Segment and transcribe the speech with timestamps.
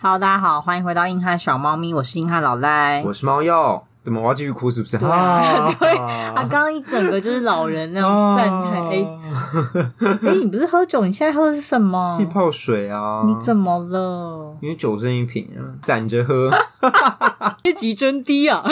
[0.00, 3.84] Hello，大家好，欢迎回到硬汉小猫咪，我是硬汉老赖，我是猫药。
[4.04, 4.96] 怎么我要继续哭是不是？
[4.96, 8.78] 对啊， 对，啊刚刚一整个就是老人那种站台。
[8.90, 11.04] 哎，哎，你不是喝酒？
[11.04, 12.06] 你现在喝的是什么？
[12.16, 13.24] 气泡水啊！
[13.26, 14.56] 你怎么了？
[14.62, 16.48] 因为酒剩一瓶啊，攒着喝。
[17.64, 18.62] 这级真低啊！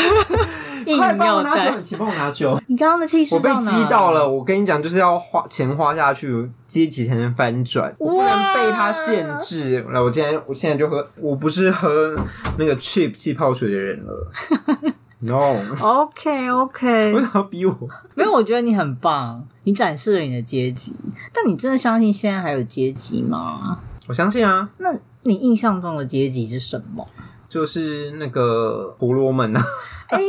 [0.96, 2.60] 快帮我拿酒，请帮我拿酒。
[2.68, 4.28] 你刚刚的气势，我被激到了。
[4.28, 7.94] 我跟你讲，就是要花钱花下去，阶级才能翻转。
[7.98, 9.84] 我不能被他限制。
[9.90, 12.16] 来，我今天我现在就喝，我不是喝
[12.58, 14.32] 那个 cheap 气泡水的人了。
[15.18, 17.74] No，OK OK，为什么要逼我？
[18.14, 20.94] 没有，我觉得你很棒，你展示了你的阶级。
[21.32, 23.78] 但你真的相信现在还有阶级吗？
[24.06, 24.68] 我相信啊。
[24.76, 27.08] 那你印象中的阶级是什么？
[27.48, 29.64] 就是那个婆罗门啊。
[30.08, 30.26] 哎、欸，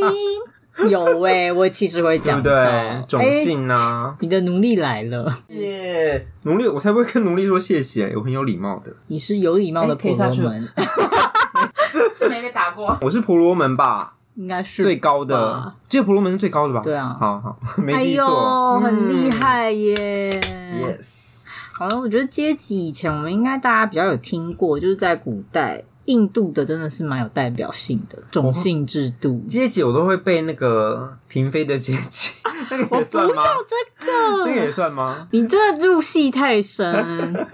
[0.88, 3.04] 有哎、欸，我其实会讲，对不对？
[3.08, 6.48] 种姓啊、欸，你的奴隶来了，耶、yeah！
[6.48, 8.92] 奴隶，我才不会跟奴隶说谢谢，我很有礼貌的。
[9.08, 10.84] 你是有礼貌的婆罗门，欸、
[12.14, 12.96] 是没被打过。
[13.02, 14.14] 我是婆罗门吧？
[14.36, 16.80] 应该是最高的，这个婆罗门是最高的吧？
[16.84, 21.44] 对啊，好好，没记错，哎、很厉害耶、嗯、！Yes，
[21.76, 25.82] 好了，我觉得阶级以前我们应该大家比较有听过，就是在古代。
[26.08, 32.30] 印度的真的是蛮有代表性的种姓制度，阶级我都会背那个嫔妃的阶级，
[32.70, 33.30] 那个也算吗？
[33.30, 35.28] 我不要这个， 这个也算吗？
[35.32, 37.46] 你这入戏太深，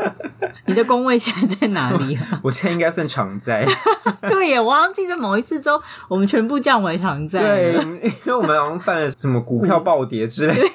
[0.67, 2.41] 你的工位现在在哪里啊？
[2.43, 3.67] 我现在应该算常在。
[4.23, 7.41] 对耶，我好像记得某一次之后，我们全部降为常在。
[7.41, 10.69] 对，因为我们好像犯了什么股票暴跌之类的。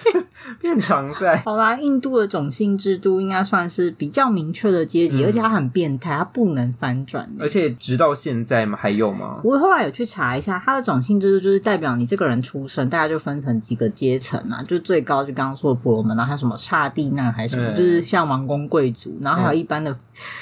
[0.60, 1.38] 变常在。
[1.46, 7.30] 好啦，印度的种姓制度应该算是比较明确的阶级，嗯，而且它很变态，它不能翻转。
[7.40, 8.78] 而且直到现在吗？
[8.82, 9.42] 还有吗？
[9.44, 19.96] 我后来有去查一下，它的种姓制度就是代表你这个人出生，大家就分成几个阶层啊，就最高就刚刚说的婆罗门，然后还有什么刹帝那还是什么，就是像王公贵族，然后还有一般的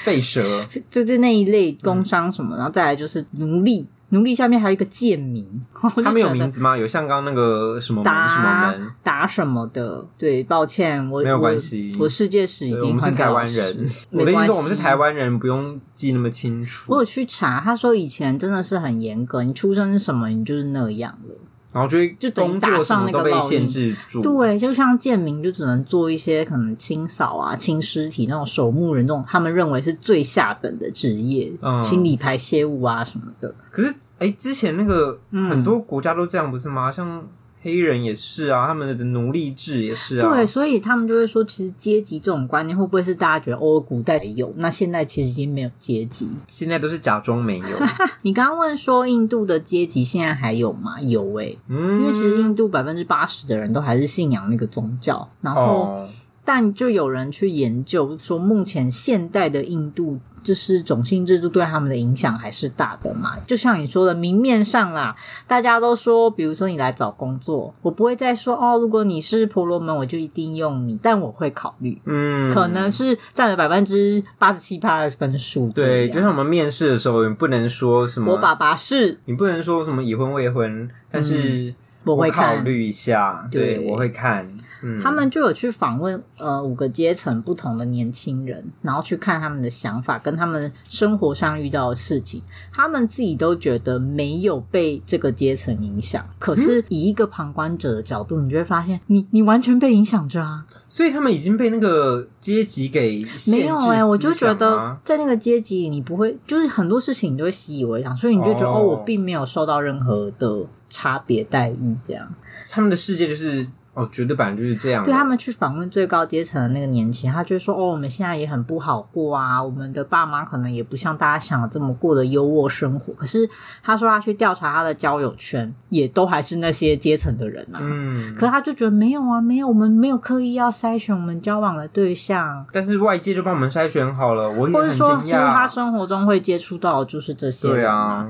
[0.04, 0.42] 吠舍，
[0.90, 3.86] 就是那一类工商什么，然后再来就是奴隶。
[4.10, 5.46] 奴隶下面还有一个贱民，
[6.02, 6.74] 他们有名字吗？
[6.74, 10.02] 有像刚刚那个什么打什么门达什么的？
[10.16, 16.90] 对，抱歉，我没有关系，我世界史已经我们是台湾人，我的意思说我们是台湾人，不用记那么清楚。
[16.90, 21.34] 我有去查，他说以前真的是很严格，你出生是什么，你就是那样了。
[21.72, 33.54] 然后就就等于打上那个被限制住，对，就像贱民就只能做一些可能清扫啊、清尸体那种守墓人这种，他们认为是最下等的职业，嗯，清理排泄物啊什么的。
[33.70, 36.90] 可是，哎，之前那个很多国家都这样，不是吗？
[36.90, 37.28] 嗯、像。
[37.60, 40.28] 黑人也是啊，他们的奴隶制也是啊。
[40.28, 47.66] 对，所以他们就会说，其实阶级这种观念会不会是大家觉得哦，古代有，那现在其实已经没有阶级，现在都是假装没有。
[48.22, 51.00] 你刚刚问说印度的阶级现在还有吗？
[51.00, 56.08] 有诶、欸，嗯，因为其实印度百分之八十的人都还是信仰那个宗教，然后、哦、
[56.48, 60.18] 但就有人去研究说，目前现代的印度。
[60.40, 63.36] 就是种姓制度对他们的影响还是大的嘛？
[63.46, 65.14] 就像你说的，明面上啦，
[65.46, 75.68] 大家都说，比如说你来找工作，我不会再说哦，如果你是婆罗门，我就一定用你，但我会考虑，嗯，可能是占了百分之八十七趴的分数。
[75.70, 84.48] 对，就像我们面试的时候，你不能说什么，我爸爸是，你不能说什么已婚未婚，但是我会考虑一下，对，我会看。
[84.82, 96.24] 嗯、他们就有去访问呃五个阶层不同的年轻人，然后去看他们的想法跟他们生活上遇到的事情，他们自己都觉得没有被这个阶层影响。
[96.38, 100.64] 可是以一个旁观者的角度，你就会发现，你你完全被影响着啊！
[100.88, 112.32] 所以他们已经被那个阶级给没有哎、欸，我就觉得在那个阶级里，你不会就是很多事情你都会习以为常，所以你就觉得哦，哦，我并没有受到任何的差别待遇，这样。
[112.70, 113.66] 他们的世界就是。
[113.98, 115.02] 哦，绝对版就是这样。
[115.02, 123.48] 对，他们去访问最高阶层的那个年轻人，他就说：“哦，我们现在也很不好过啊，我们的爸妈可能也不像大家想的这么过的优渥生活。”可是
[123.82, 127.80] 他说他去调查他的交友圈，也都还是那些阶层的人啊。
[127.82, 134.48] 嗯，可是他就觉得没有啊，没有，我们没有刻意要筛选我们交往的对象，但是外界就帮我们筛选好了。
[134.48, 135.08] 我也很惊讶。
[135.08, 137.76] 或者说，其实他生活中会接触到的就是这些人。
[137.78, 138.28] 对啊。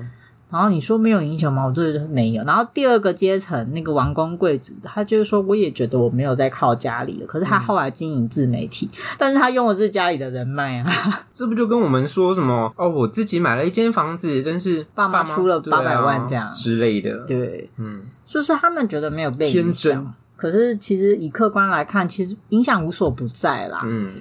[0.50, 1.66] 然后你说没有影响吗？
[1.66, 2.42] 我觉得没有。
[2.44, 7.26] 然后第二个阶层那个王公贵族，他就是说，我也觉得我没有在靠家里了。
[7.26, 10.90] 可是他后来经营自媒体，嗯、但是他用的是家里的人脉啊。
[11.34, 12.88] 这不就跟我们说什么哦？
[12.88, 17.26] 我自己买了一间房子，但是爸妈出了八百万这样、啊、之类的。
[17.26, 20.14] 对，嗯，就是他们觉得没有被影响。
[20.34, 23.82] 可是其实以客观来看，其实影响无所不在啦。
[23.84, 24.14] 嗯。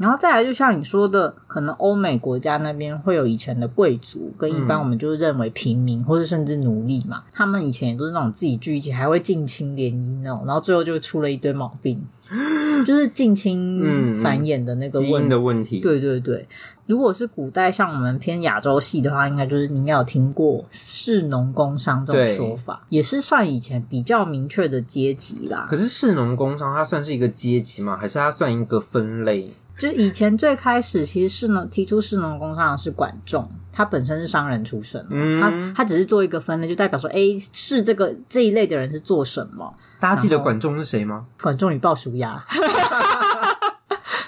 [0.00, 7.22] 然后再来，就像你说的，可能欧美国家那边会有以前的贵族，跟一般我们就是认为平民、嗯、或者甚至奴隶嘛。
[7.34, 12.02] 他们以前也都是那种自己聚一起，还会近亲联姻那种，然后最后就出了一堆毛病。
[12.86, 15.80] 就是近亲繁衍的那个问基因的问题。
[15.80, 16.48] 对对对，
[16.86, 25.66] 如果是古代像我们偏亚洲系的话，应该就是你应该有听过士农工商这种说法，也是算以前比较明确的阶级啦。
[25.68, 27.96] 可是士农工商它算是一个阶级吗？
[27.96, 29.52] 还是它算一个分类？
[29.80, 37.18] 就以前最开始，其实是农提出士农工商是管仲，他本身是商人出身，嗯、他他只是做一个分类，就代表说，哎，
[37.54, 39.74] 是这个这一类的人是做什么？
[39.98, 41.24] 大家记得管仲是谁吗？
[41.40, 42.44] 管仲与鲍叔牙。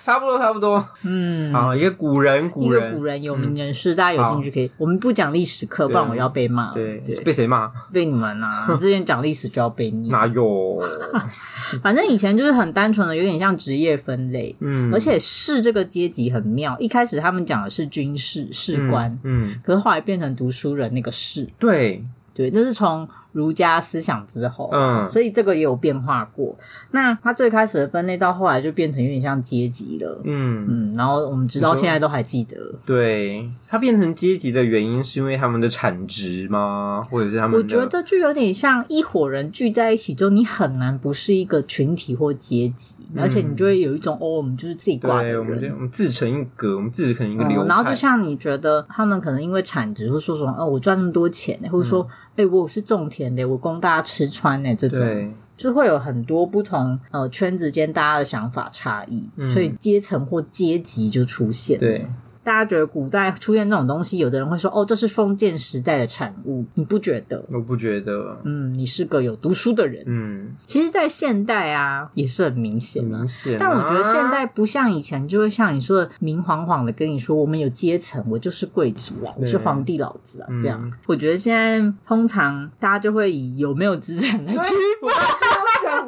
[0.02, 0.84] 差不多，差不多。
[1.04, 4.68] 嗯，好，一个古人，古人，一个古人有名人士，大家有兴趣可以。
[4.76, 6.74] 我们不讲历史课，不然我要被骂。
[6.74, 7.68] 对，被谁骂？
[7.92, 8.66] 被你们啊！
[8.80, 10.08] 之前讲历史就要被你。
[10.08, 10.82] 哪有？
[11.84, 14.54] 反正以前就是很单纯的，有点像职业分类。
[14.58, 21.48] 嗯，而且士这个阶级很妙，一开始他们讲的是军事、士官，嗯，可是后来变成读书人那个士。
[21.60, 23.08] 对，对，那是从。
[23.32, 26.54] 儒家思想之后，嗯，所以这个也有变化过。
[26.90, 30.94] 那它最开始的分类到后来就变成有点像阶级了，嗯嗯。
[30.96, 32.56] 然后我们直到现在都还记得。
[32.84, 37.02] 对，它变成阶级的原因是因为他们的产值吗？
[37.10, 37.56] 或者是他们？
[37.56, 47.68] 我觉得就有点像一伙人聚在一起之后，你很难不是一个群体或阶级，嗯、而且你就会有一种哦，我们就是自己挂的人，我们我们自成一格，我们自成一个流派、嗯。
[47.68, 52.02] 然后就像你觉得他们可能因为产值，或说什么哦，我赚那么多钱，或者说。
[52.02, 61.78] 嗯哎、欸，我是种田的，我供大家吃穿呢，这种就会有很多不同呃圈子间大家的想法差异，嗯、所以阶层或阶级就出现。
[61.78, 62.06] 对。
[62.44, 67.44] 大家觉得古代出现这种东西，有的人会说：“哦，这是封建时代的产物。”你不觉得？
[67.50, 68.36] 我不觉得。
[68.44, 70.02] 嗯，你是个有读书的人。
[70.06, 73.18] 嗯，其实，在现代啊，也是很明显的。
[73.18, 73.58] 明显啊。
[73.60, 85.10] 但我觉得现代不像以前，就会像你说的明晃晃的跟你说：“我们有阶层，我就是贵族啊，我是皇帝老子啊。”这样，嗯、我觉得现在通常大家就会以有没有资产来区分。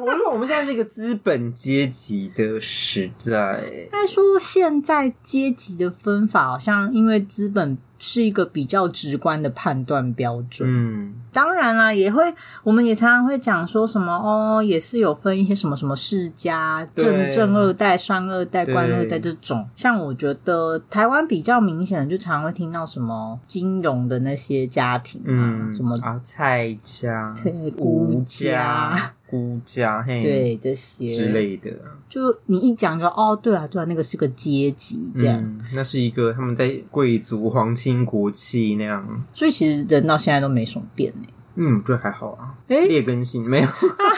[0.05, 3.63] 我说我们现在是一个资本阶级的时代。
[3.91, 10.69] 但说现在阶级的分法，好像因为资本是一个比较直观的判断标准。
[10.71, 12.21] 嗯，当然啦，也会，
[12.63, 19.67] 我们也常常会讲说什么哦，也是有分一些什么什么世家、正正二代、商二代、官二代这种。
[19.75, 27.33] 像我觉得台湾比较明显的，就常常会听到什么金融的那些家庭啊，嗯、什么啊蔡家、
[27.77, 29.13] 吴家。
[29.27, 31.71] 孤家，嘿，对这些之类的，
[32.07, 41.27] 就你一讲就哦，对啊，对啊，那个是个阶级，这样，嗯，那是一个他们在贵族、皇亲国戚那样，所以其实人到现在都没什么变呢。
[41.57, 43.67] 嗯，这还好啊，诶劣根性没有。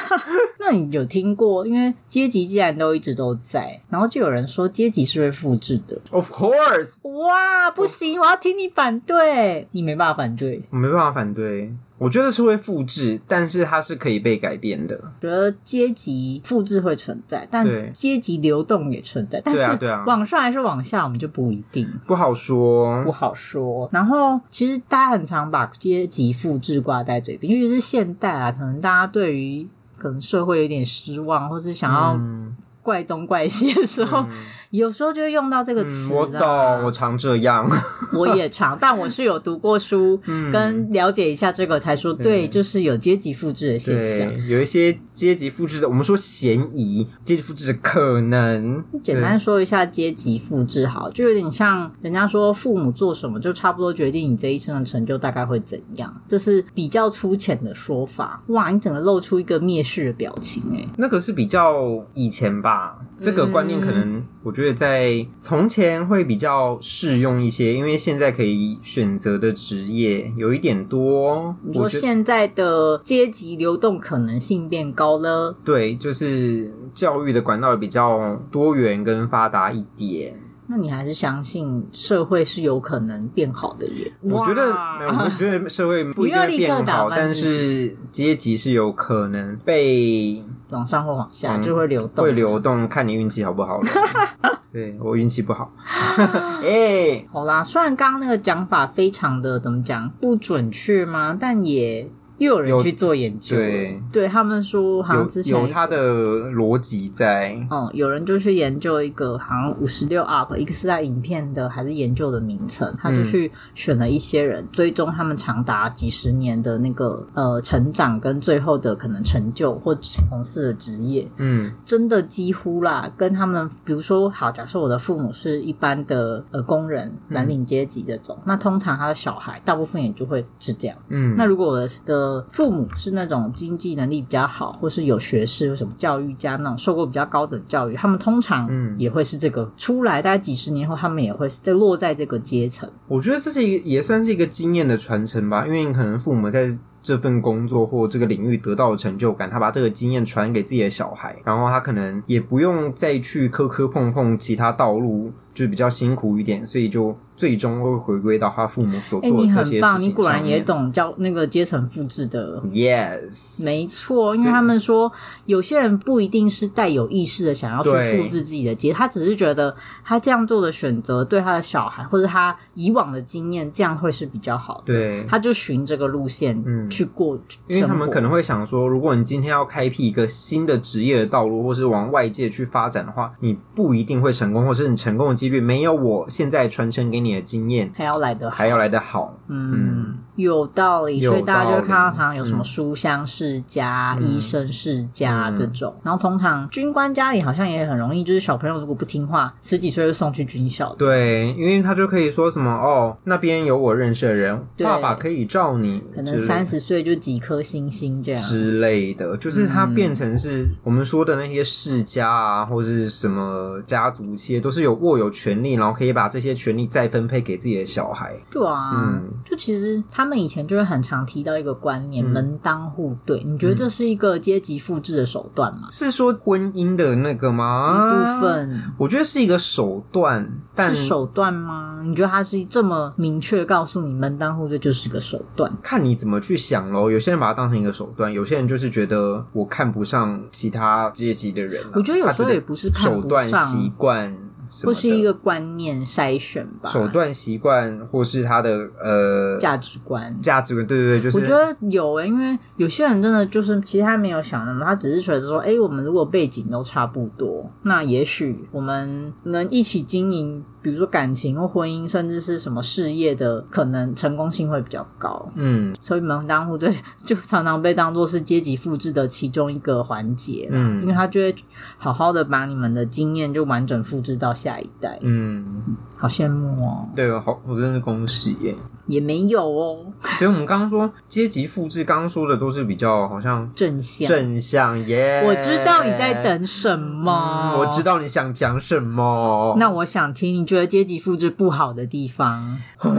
[0.60, 1.66] 那你有听过？
[1.68, 6.02] 因为阶级既然都一直都在，然后就有人说阶级是会复制的。
[6.10, 11.72] Of course，哇，不行，我，我要听你反对，你没办法反对，我没办法反对。
[11.98, 14.96] 我觉得是会复制，但是它是可以被改变的。
[15.22, 19.42] 觉得阶级复制会存在，但阶级流动也存在。
[19.44, 23.90] 但是往上还是往下，我们就不一定，不好说，不好说。
[23.92, 29.68] 然后其实大家很常把阶级复制挂在嘴边，因为是现代啊，可能大家对于
[29.98, 32.14] 可能社会有点失望，或是想要。
[32.14, 32.56] 嗯
[32.88, 34.30] 怪东怪西的时候，嗯、
[34.72, 36.16] 有时候就会用到这个词、嗯。
[36.16, 37.70] 我懂，我常这样。
[38.14, 44.48] 我也常，但我是有读过书，嗯、跟了解一下这个才说对，对就是有阶级复制的现象。
[44.48, 48.84] 有一些阶级复制的，我们说嫌疑阶级复制的可能。
[49.04, 56.14] 简单说一下阶级复制，好，就有点像人家说父母做什么，就差不多决定你这一生的成就大概会怎样。
[56.28, 58.42] 这是比较粗浅的说法。
[58.48, 62.98] 哇，你整个露出一个蔑视的表情、欸，哎，那个是比较以前吧。
[63.20, 71.56] 这个观念可能，我觉得在从前会比较适用一些，因为现在可以选择的职业有一点多。
[71.64, 75.56] 你说现在的阶级流动可能性变高了？
[75.64, 80.36] 对，就是教育的管道也比较多元跟发达一点。
[80.70, 84.12] 那你还是相信社会是有可能变好的耶？
[84.22, 93.88] 我觉得，我觉得社会不一定会变好，但是阶级是有可能被往上或往下就会流动，会流动，看你运气好不好了。
[94.72, 95.72] 对，我运气不好。
[96.62, 101.38] 哎、欸，好啦，虽然刚刚那个讲法非常的怎么讲不准确吗？
[101.40, 102.12] 但也。
[102.38, 107.56] 又有人去做研究，对，对他们说，好像之前有，有他的逻辑在。
[107.72, 121.28] 嗯，有人就去研究一个好像五十六 up 一个是在影片的还是研究的名称，他就去选了一些人，嗯、追踪他们长达几十年的那个呃成长跟最后的可能成就或从事的职业。
[121.38, 130.96] 嗯，真的几乎啦，跟他们比如说，好，假设我的父母是一般的呃工人蓝领阶级这种，嗯、那通常他的小孩大部分也就会是这样。
[131.10, 132.27] 嗯，那如果我的。
[132.28, 142.90] 的父母是那种经济能力比较好，或是有学识、有什么教育家那种受过比较高等教育，他们通常嗯也会是这个出来，大概几十年后，他们也会在落在这个阶层。
[143.08, 146.78] 我觉得这是一个也算是一个经验的传承吧，因为可能父母在。
[147.00, 157.18] 这份工作或这个领域得到的成就感，他把这个经验传给自己的小孩，然后他可能也不用再去磕磕碰碰其他道路，就是比较辛苦一点，所以就。
[157.38, 162.60] 最终会回归到他父母所做的这些事情你很棒，你果然也懂叫那个阶层复制的。
[162.64, 165.12] Yes，没错，因为他们说
[165.46, 174.86] 有些人不一定是带有意识的想要去复制自己的阶，他只是觉得他这样做的选择对他的小孩或者他以往的经验，这样会是比较好的。
[174.86, 187.92] 对，他就循这个路线嗯去过，因为他们可能会想说，如果你今天要开辟一个新的职业的道路，或是往外界去发展的话，你不一定会成功，或是你成功的几率没有我现在传承给你的经验。
[187.96, 191.22] 还要来得好，还要来得好，嗯，嗯，有道理。
[191.22, 196.02] 所以大家就会看到，好像有什么书香世家、嗯、医生世家这种、嗯。
[196.04, 200.94] 然后通常军官家里好像也很容易，就是小朋友如果不听话，十几岁就送去军校。
[200.96, 209.36] 对，因为他就可以说什么哦，那边有我认识的人，爸爸可以照你，可能三十岁就几颗星星这样之类的。
[209.38, 223.44] 就是他变成是我们说的那些世家啊，或者是什么家族企业，都是有握有权利，然后可以把这些权利再分配给自己的小孩，对啊，嗯，就其实他们以前就是很常提到一个观念，嗯、门当户对。
[223.44, 225.88] 你觉得这是一个阶级复制的手段吗？
[225.92, 228.08] 是说婚姻的那个吗？
[228.08, 232.02] 一部分，我觉得是一个手段，但是手段吗？
[232.04, 235.72] 你觉得他是这么明确告诉你门当户对就是个手段？
[235.84, 237.12] 看你怎么去想喽。
[237.12, 241.90] 有些人把它当成一个手段，有些人就是觉得我看不上其他阶级的人、啊。
[241.94, 244.36] 我觉得有时候也不是看不上，手段习惯。
[244.84, 260.64] 或是一个观念筛选吧，手段、习惯，或是他的呃价值观、价值观，对对对，就是我觉得有诶、欸，因为有些人真的就是其实他没有想那么，他只是觉得说，哎，我们如果背景都差不多，那也许我们能一起经营。
[260.80, 265.52] 比如说感情或婚姻，甚至是什么事业的，可能成功性会比较高。
[265.56, 266.96] 嗯，所以门当户对
[267.26, 270.70] 就常常被当做是阶级复制的其中一个环节。
[270.72, 271.54] 嗯，因为他就会
[271.98, 275.18] 好好的把你们的经验就完整复制到下一代。
[275.22, 275.84] 嗯，
[276.16, 277.08] 好羡慕哦。
[277.16, 278.76] 对哦，好，我真是恭喜耶。
[279.06, 280.00] 也没有哦，
[280.38, 285.42] 所以我们刚刚说阶级复制，刚刚说的都是比较好像正向正向耶。
[285.48, 287.32] 我知道你在等什么，
[287.72, 289.78] 嗯，我知道你想讲什么。
[289.80, 292.78] 那我想听你觉得阶级复制不好的地方。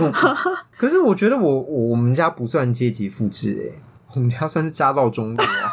[0.77, 3.81] 可是我觉得我我们家不算阶级复制诶，
[4.15, 5.73] 我们家算是家道中落啊。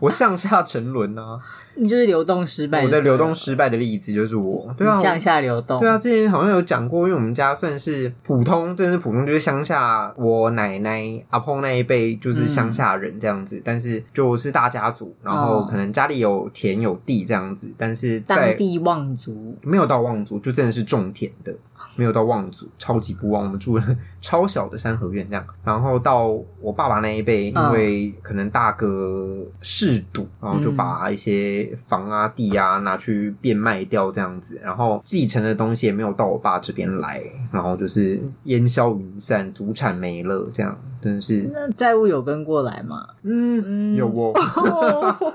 [0.00, 1.38] 我向下沉沦啊。
[1.76, 21.52] 你就是流动失败，我的流动失败的例子就是我，对啊，向下流动，对啊，之前好像有讲过，因为我们家算是普通，真的是普通，就是乡下，我奶奶阿婆那一辈就是乡下人这样子，嗯，但是就是大家族，然后可能家里有田有地这样子，但是在当地望族没有到望族，就真的是种田的。
[21.96, 23.44] 没有到望族，超级不望。
[23.44, 26.28] 我们住了超小的三合院这样，然后到
[26.58, 41.50] 我爸爸那一辈，因为可能大哥嗜赌，然后就把一些房啊地啊拿去变卖掉这样子，然后继承的东西也没有到我爸这边来，然后就是烟消云散，祖产没了这样，真的是。
[41.52, 43.06] 那债务有跟过来吗？
[43.24, 43.62] 嗯
[43.92, 44.32] 嗯，有哦。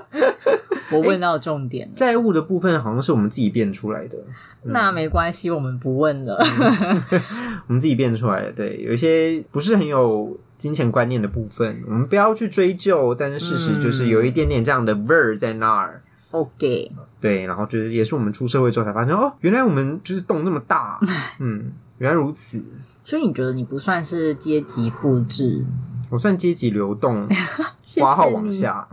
[0.92, 4.18] 我问到重点，债务的部分好像是我们自己变出来的。
[4.62, 6.36] 嗯、那没关系，我们不问了。
[7.68, 13.14] 我们自己变出来的，对，有一些不是很有金钱观念的部分，我们不要去追究。
[13.14, 16.02] 但是事实就是有一点点这样的味儿在那儿。
[16.30, 20.98] OK，对，然后就是也是我们出社会之后才发现，哦，原来我们就是洞那么大。
[21.40, 22.62] 嗯，原来如此。
[23.04, 25.64] 所以你觉得你不算是阶级复制？
[26.08, 27.28] 我算阶级流动，
[27.98, 28.88] 挂号往下。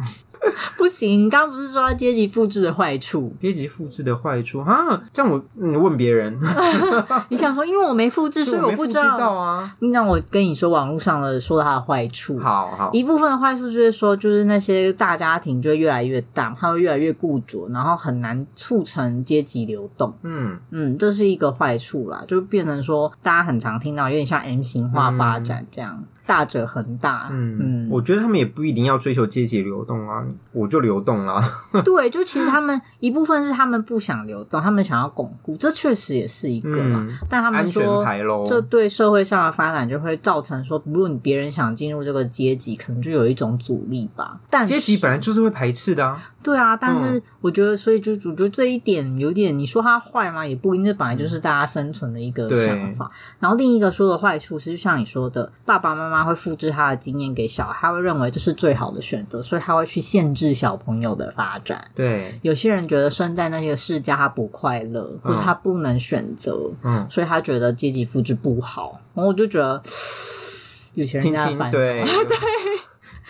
[0.78, 3.34] 不行，你刚刚不是说阶级复制的坏处？
[3.42, 6.38] 阶级复制的坏处哈，这样我你问别人，
[7.30, 9.76] 你想说，因为我没复制， 所以我不知道，知道啊。
[9.80, 20.14] 那我跟你说，网络上的说它的坏处，好好，一部分的坏处就是说，就是那些大家庭就会越来越大，它会越来越固着，然后很难促成阶级流动。
[20.24, 25.96] 嗯嗯，这是一个坏处啦，就变成说大家很常听到，有点像 M 型化发展这样。
[26.00, 31.42] 嗯大者恒大，嗯嗯，我觉得他们也不一定要追求阶级流动啊，我就流动啊。
[31.86, 37.04] 对，就其实他们一部分是他们不想流动， 他们想要巩固，这确实也是一个嘛。
[37.08, 38.06] 嗯、但他们说，
[38.46, 44.40] 这对社会上的发展就会造成说，如果你别人想进入这个阶级，可能就有一种阻力吧。
[44.50, 46.22] 但阶级本来就是会排斥的啊。
[46.48, 50.46] 对啊，但是我觉得，所以就我觉得这一点有点，你说他坏吗？
[50.46, 53.10] 也不一定，这本来就是大家生存的一个想法。
[53.40, 56.28] 然后另一个说的坏处是，就像你说的，爸爸妈妈。
[56.28, 61.90] 会复制他的经验给小孩，他会认为这是最好的选择，所以他会去限制小朋友的发展。
[61.96, 69.00] 对，有些人觉得生在那些世家他不快乐，或者他不能选择，嗯，所以他觉得阶级复制不好。
[69.14, 69.82] 然后我就觉得
[70.96, 72.04] 有钱人家的烦恼，对。
[72.04, 72.38] 对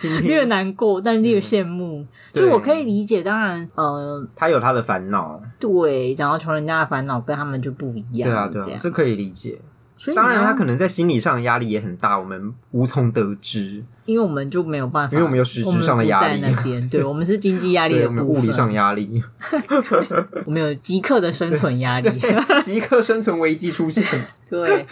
[0.01, 2.01] 略难过，但略羡慕。
[2.01, 5.41] 嗯、就我可以理解，当然，呃，他有他的烦恼。
[5.59, 8.29] 对，然后穷人家的烦恼跟他们就不一样。
[8.29, 9.59] 对啊，对啊，这，这可以理解。
[9.99, 16.39] 所以当然，他可能在心理上的压力也很大，我们无从得知，因为我们就没有办法，因为我们有实质上的压力。
[16.39, 19.23] 在那边，对， 我们是经济压力的部分，我们物理上压力，
[20.45, 22.11] 我们有即刻的生存压力，
[22.61, 24.05] 即刻生存危机出现。
[24.49, 24.85] 对，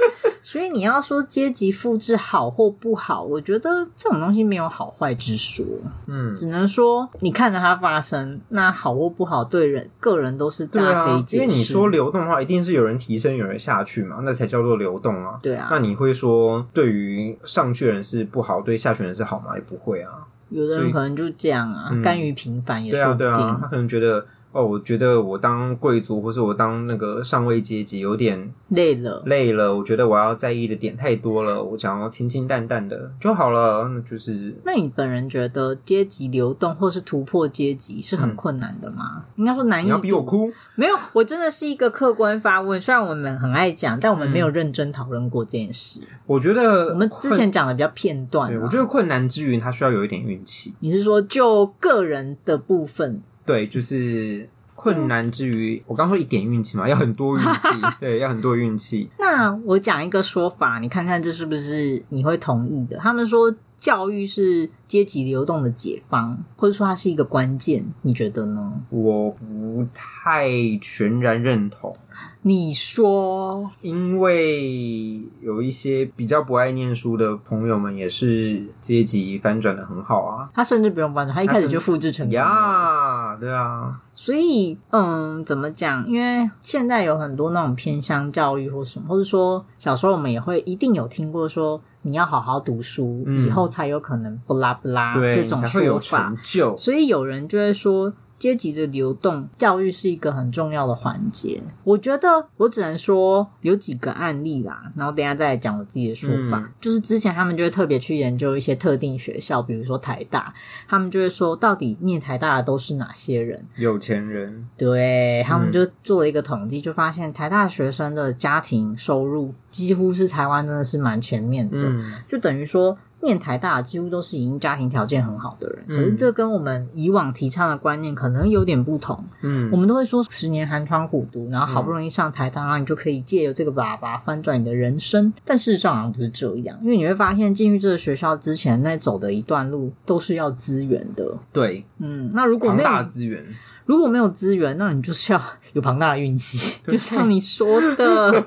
[0.43, 5.65] 所以你要说阶级复制好或不好，我觉得这种东西没有好坏之说，
[6.07, 11.43] 嗯，只能说你看着它发生，那好或不好，对人个人都是大家可以解释。
[11.43, 15.39] 因为你说流动的话，一定是有人提升，有人下去嘛，那才叫做流动啊。
[15.41, 19.55] 对啊，那你会说对于上去的人是不好，对下去的人是好吗？
[19.55, 20.11] 也不会啊。
[20.49, 23.17] 有的人可能就这样啊，甘于平凡也说不定。
[23.19, 24.25] 对啊，对啊，他可能觉得。
[24.55, 29.75] 哦，我觉得我当贵族，或是我当那个上位阶级，有点累了，累了。
[29.75, 33.85] 我觉得我要在意的点太多了，我想要清清淡淡的就好了。
[33.89, 39.25] 那就是，那你本人觉得阶级流动或是突破阶级是很困难的吗？
[39.25, 39.87] 嗯、应该说难易。
[39.87, 40.49] 你要逼我哭？
[40.75, 42.79] 没有，我真的是一个客观发问。
[42.79, 45.99] 虽然我们很爱讲，但我们没有认真讨论过这件事。
[45.99, 48.49] 嗯、我觉得我们之前讲的比较片段。
[48.49, 50.73] 对，我觉得困难之余，它需要有一点运气。
[50.79, 53.21] 你是说就个人的部分？
[53.45, 54.49] 对，就是。
[54.77, 59.09] 困难之余，我刚说一点运气嘛，要很多运气， 对，要很多运气。
[59.17, 62.97] 那我讲一个说法，你看看这是不是你会同意的？
[62.97, 68.73] 他们说教育是阶级流动的解放，或者说它是一个关键，你觉得呢？
[68.89, 70.49] 我不太
[70.81, 71.95] 全然认同。
[72.43, 80.49] 你说，因为有一些比较不爱念书的朋友们，也是阶级翻转的很好啊。
[80.53, 83.99] 他甚至不用翻转，他一开始就复制成功呀，对啊。
[84.13, 86.07] 所以，嗯，怎么讲？
[86.07, 96.33] 因为现在有很多那种偏向教育或什么，或者说小时候我们也会一定有听过说，你要好好读书，嗯、以后才有可能不拉不拉这种说法。
[96.77, 98.13] 所以有人就会说。
[98.37, 101.63] 阶级的流动，教育是一个很重要的环节。
[101.83, 106.59] 我觉得我只能说有几个案例啦，然后等一下再来讲我自己的说法。
[106.59, 110.53] 嗯、就是之前他们就会特别去研究一些特定学校，比如说台大，
[110.87, 113.65] 他们就会说到底念台大的都是哪些人？
[113.77, 114.67] 有钱人。
[114.77, 122.97] 对，他们就做了一个统计，就发现台大学生的家庭收入几乎是台湾真的是蛮前面的，嗯、就等于说。
[123.25, 129.21] 念台大几乎都是已经家庭条件很好的人，可是这跟我们以往提倡的观念可能有点不同。
[129.41, 135.33] 嗯，我们都会说十年寒窗苦读，然后好不容易上台大，然后你就可以借由这个爸爸翻转你的人生。
[135.43, 141.25] 但事实上好像不是这样，因为你会发现进入这个学校之前那走的一段路都是要资源的。
[141.51, 143.43] 对，嗯，那如果没有资源，
[143.85, 145.41] 如果没有资源，那你就是要
[145.73, 148.45] 有庞大的运气，就像你说的。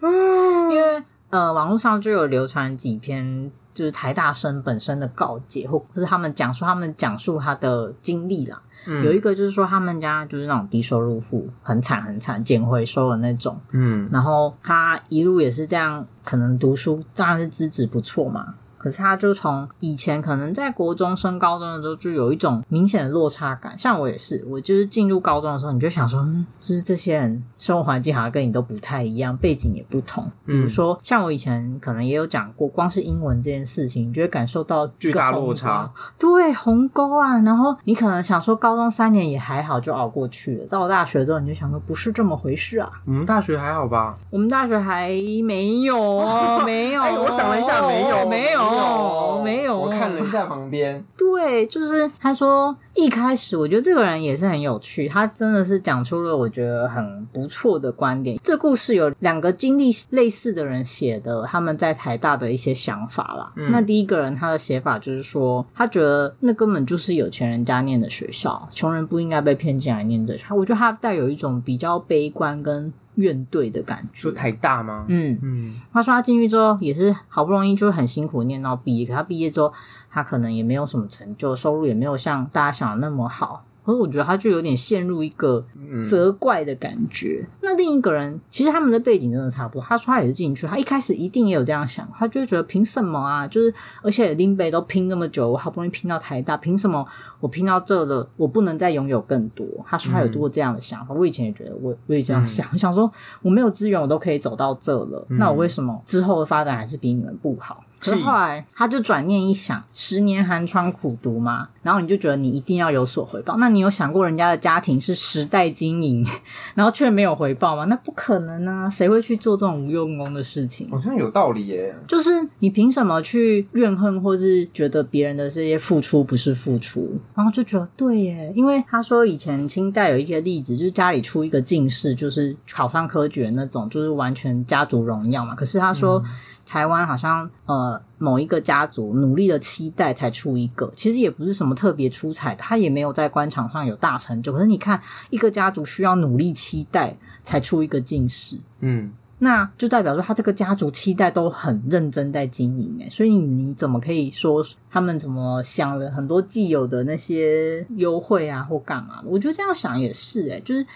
[0.00, 3.50] 因为呃，网络上就有流传几篇。
[3.78, 8.60] 就是台大生本身的告解，或或是他们讲述他们讲述他的经历啦。
[8.88, 13.56] 嗯、有一个就是说，他们家就是那种低收入户，很惨很惨，捡回收的那种。
[13.70, 18.54] 嗯，然后他一路也是这样，可能读书当然是资质不错嘛。
[18.78, 23.76] 可是他就从以前可能在国中升高中的时候，就有一种明显的落差感。
[23.76, 30.24] 像我也是，我就是进入高中的时候，你就想说，嗯，就是这些人生活环境好像跟你都不太一样，背景也不同。
[30.46, 35.90] 比如说，像我以前可能也有讲过，光是英文这件事情，你就会感受到巨大落差。
[36.18, 37.38] 对，鸿沟啊。
[37.40, 40.66] 然后你可能想说，高中三年也还好，就熬过去了。
[40.66, 42.90] 到了大学之后，你就想说，不是这么回事啊。
[43.06, 44.16] 我们大学还好吧？
[44.30, 45.08] 我们大学还
[45.44, 47.02] 没有哦，没有。
[47.08, 48.67] 哎，我想了一下，没有，没有。
[48.68, 49.78] 哦，没有。
[49.78, 58.38] 我看人在旁边， 对，就是他说一开始，我觉得这个人也是很有趣，他真的是讲出了我觉得很不错的观点。
[58.42, 63.52] 这故事有两个经历类似的人写的，他们在台大的一些想法啦。
[63.56, 70.36] 嗯、那第一个人他的写法就是说，他觉得那根本就是有钱人家念的学校，穷人不应该被骗进来念这。
[70.36, 72.92] 他我觉得他带有一种比较悲观跟。
[73.18, 75.04] 怨怼的感觉，说台大吗？
[75.08, 79.04] 嗯嗯，他说他进去之后也是好不容易，就很辛苦念到毕业。
[79.06, 79.72] 可他毕业之后，
[80.10, 83.64] 他可能也没有什么成就，收入也没有像大家想的那么好。
[83.88, 85.64] 可是我觉得他就有点陷入一个
[86.06, 87.40] 责怪的感觉。
[87.42, 89.82] 嗯、那另一个人其实他们的背景真的差不多。
[89.82, 93.48] 他说他也是进去，他一开始一定也有这样想，他就会觉得凭什么啊？
[93.48, 93.72] 就是
[94.02, 97.02] 而且林北都拼那么久，我好不容易拼到台大，凭什么
[97.40, 99.66] 我拼到这了，我不能再拥有更多？
[99.86, 101.14] 他说他有过这样的想法。
[101.14, 107.82] 嗯、我以前也觉得我我也这样想，嗯、想说我没有资源，我都可以走到这了，嗯、那我为什么之后的发展还是比你们不好？
[108.00, 113.56] 可是后来他就转念一想，十年寒窗苦读嘛，然后你就觉得你一定要有所回报。
[113.58, 116.24] 那你有想过人家的家庭是时代经营，
[116.74, 117.84] 然后却没有回报吗？
[117.86, 118.88] 那不可能啊！
[118.88, 120.88] 谁会去做这种无用功的事情？
[120.90, 121.94] 好像有道理耶。
[122.06, 122.30] 就是
[122.60, 127.18] 你凭什么去怨恨，或是觉得别人的这些付出不是付出？
[127.34, 135.54] 然后就觉得对耶，因为他说以前清代有一些例子，就是家里出一个进士，就是考上科举那种，就是完全家族荣耀嘛。
[135.54, 136.18] 可是他说。
[136.18, 136.30] 嗯
[136.68, 144.52] 台湾好像呃某一个家族努力了七代才出一个，其实也不是什么特别出彩的，他也没有在官场上有大成就。
[144.52, 145.00] 可是你看，
[145.30, 159.28] 一个家族需要努力七代才出一个进士，嗯，那就代表说他这个家族七代都很认真在经营诶，所以你怎么可以说他们怎么想了很多既有的那些优惠啊或干嘛的？
[159.28, 160.86] 我觉得这样想也是诶，就是。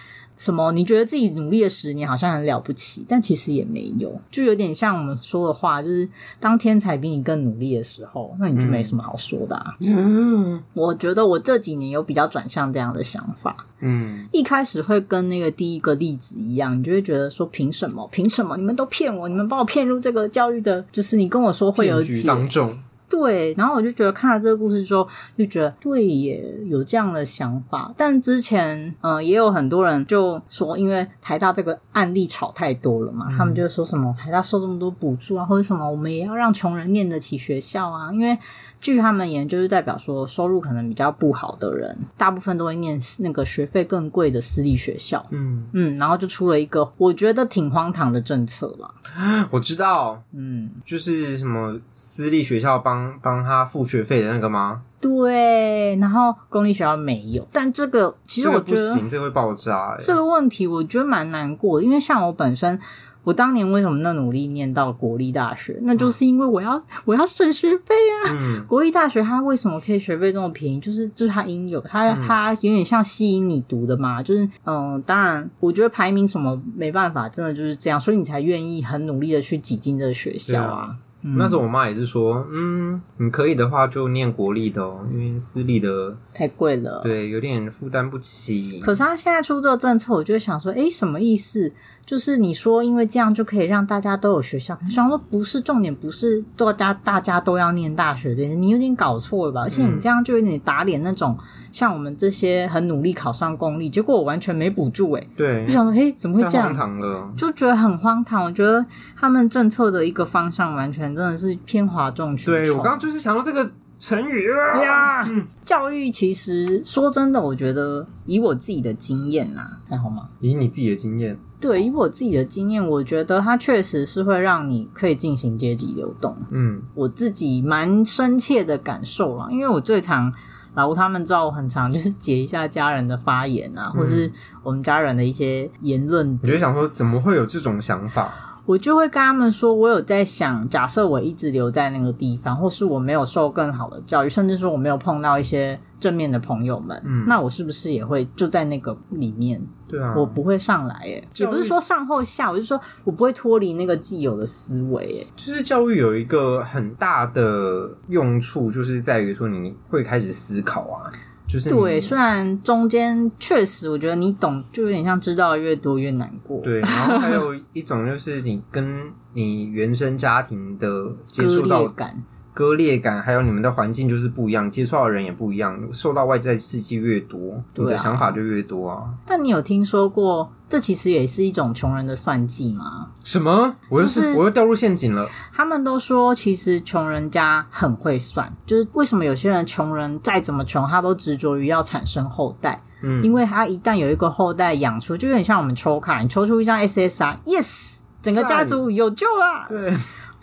[0.42, 0.72] 什么？
[0.72, 6.08] 你觉得自己努力了十年好像很了不起，但其实也没有，就有点像我们说的话，就是
[6.40, 9.76] 当天才比你更努力的时候，那你就没什么好说的啊。
[9.78, 13.54] 嗯，我觉得我这几年有比较转向这样的想法。
[13.78, 18.08] 嗯，一开始会跟那个第一个例子一样，你就会觉得说，凭什么？
[18.10, 18.56] 凭什么？
[18.56, 22.76] 你们都骗我，你们把我骗入这个教育的，就是你跟我说会有几当中。
[23.12, 27.92] 对，然后我就觉得看了这个故事之后，就觉得对耶，有这样的想法。
[27.94, 38.10] 但之前，嗯、呃，也有很多人就说，因为台大这个案例炒太多了嘛，嗯、他们就说什么台大收这么多补助啊，或者什么我们也要让穷人念得起学校啊。
[38.10, 38.38] 因为
[38.82, 45.24] 据他们研究，就代表说收入可能比较不好的人，大部分都会念那个学费更贵的私立学校。
[45.30, 48.92] 嗯嗯，然后就出了一个我觉得挺荒唐的政策了。
[49.50, 53.12] 我知道，嗯，就是什么私立学校帮。
[53.22, 54.82] 帮他付学费的那个吗？
[55.00, 59.96] 对，然后公立学校没有，但这个其实我觉得不行，这个会爆炸。
[60.00, 62.80] 这个问题我觉得蛮难过，因为像我本身。
[63.24, 65.78] 我当年为什么那努力念到国立大学？
[65.82, 68.36] 那就是因为我要我要省学费啊！
[68.36, 70.80] 嗯、国立大学它为什么可以学费这么便宜？
[70.80, 74.22] 就是就是它应有，它它有点像吸引你读的嘛。
[74.22, 80.96] 就是嗯，当然我觉得排名什么没办法，真的就是这样，所以你才愿意很努力的去挤进这个学校啊。
[81.24, 88.80] 嗯、那时候我妈也是说，嗯，你可以的话就念国立的哦，因为私立的太贵了，对，有点负担不起。
[88.80, 91.72] 可是他现在出这个政策，我就想说，诶，什么意思？
[92.04, 94.76] 就是你说，因为这样就可以让大家都有学校。
[94.90, 99.62] 想说不是重点，不是大家大家都要念大学这些，你有点搞错了吧？
[99.62, 101.38] 而且你这样就有点打脸那种
[101.70, 105.28] 像我们这些很努力考上公立，结果我完全没补助诶。
[105.36, 106.66] 对，就想说，嘿，怎么会这样？
[106.66, 108.44] 荒唐了，就觉得很荒唐。
[108.44, 108.84] 我觉得
[109.16, 112.54] 他们政策的一个方向完全真的是偏哗众取宠。
[112.54, 115.26] 对，我刚刚就是想到这个成语啊。
[115.64, 120.28] 教育其实说真的，我觉得以我自己的经验呐，还好吗？
[120.40, 121.38] 以你自己的经验。
[121.62, 126.36] 对，以我自己的经验，我觉得它确实是会让你可以进行阶级流动。
[126.50, 130.30] 嗯，我自己蛮深切的感受了，因为我最常
[130.74, 134.30] 老吴他们知道我很常 就是截一下家人的发言啊，嗯、或是
[134.64, 136.36] 我们家人的一些言论。
[136.42, 138.51] 你就想说，怎么会有这种想法？
[138.64, 149.60] 我就会跟他们说，我有在想，假设我一直留在那个地方，或是我没有受更好的教育，甚至说我没有碰到一些正面的朋友们，嗯，那我是不是也会就在那个里面？
[149.88, 155.26] 对啊，我不会上来，耶，也不是说上或下，我就是说我不会脱离那个既有的思维，耶。
[155.36, 161.10] 就是教育有一个很大的用处，就是在于说你会开始思考啊。
[161.52, 166.60] 就是对，虽然中间确实，我觉得你懂，就有点像知道的越多越难过。
[166.62, 172.22] 对，然后还有一种就是你跟你原生家庭的接触到 感。
[172.54, 179.04] 割裂感，还有你们的环境就是不一样，接触到的人也不一样，受到外在刺激越多，你的想法就越多啊。
[179.26, 183.08] 但你有听说过，这其实也是一种穷人的算计吗？
[183.24, 183.74] 什么？
[183.88, 185.26] 我又是，就是我又掉入陷阱了。
[185.52, 192.82] 他们都说，其实穷人家很会算，就是为什么有些人穷人再怎么穷，他都执着于要产生后代。
[193.02, 199.66] 嗯，因为他一旦有一个后代养出，就有点像我们抽卡，你抽出一张 SSR，yes，整个家族有救了。
[199.68, 199.96] 对。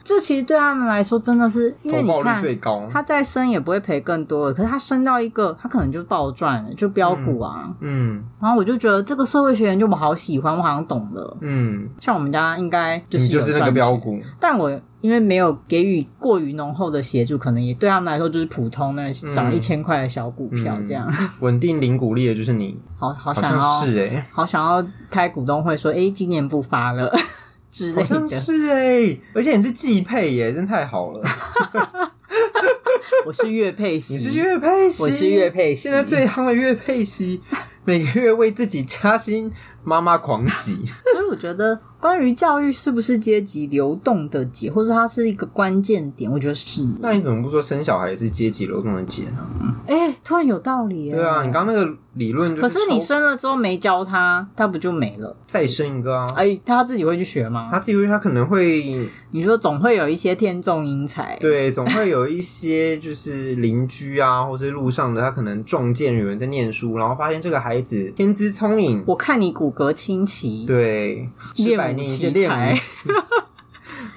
[0.10, 2.44] 这其实对他们来说真的是，因为你看，
[2.92, 8.18] 他再升也不会赔更多了，可是他升到一个，他可能就暴赚了，就飙股啊嗯。
[8.18, 11.38] 嗯，然后我就觉得这个社会学研究我好喜欢，我好像懂了。
[11.42, 21.06] 嗯，像我们家应该就是有就是那个飙股，但我因为没有给予过于浓厚的协助，可能也对他们来说就是普通那涨一千块的小股票这样。
[21.08, 27.16] 嗯嗯、稳定零股利的就是你， 好好想要是哎、欸，好想要开股东会说，哎，今年不发了。
[27.96, 31.24] 好像是哎、欸，而且你是季配耶，真太好了。
[33.26, 35.82] 我是岳佩西，你是岳佩西，我是岳佩西。
[35.82, 37.42] 现在最夯的月配息，
[37.86, 39.52] 每个月为自己加薪，
[39.84, 40.76] 妈妈狂喜。
[41.12, 46.30] 所以我觉得关于教育是不是阶级流动的结，或者它是一个关键点？
[46.30, 46.82] 我觉得是。
[47.00, 49.38] 那你怎么不说生小孩是阶级流动的结呢？
[49.88, 51.12] 哎、欸，突然有道理。
[51.12, 55.36] 对啊，你刚刚那个理论就是，可是你生了之后没教他，他不就没了？
[55.48, 56.28] 再生一个啊？
[56.36, 57.70] 哎、欸，他自己会去学吗？
[57.72, 59.10] 他自己会，他可能会。
[59.32, 69.04] 你说总会有一些天纵英才，对，总会有一些就是邻居啊，或是路上的，他可能撞见有人在念书，然后发现这个孩子天资聪颖。
[69.06, 72.76] 我看你骨骼清奇，对，练武奇才，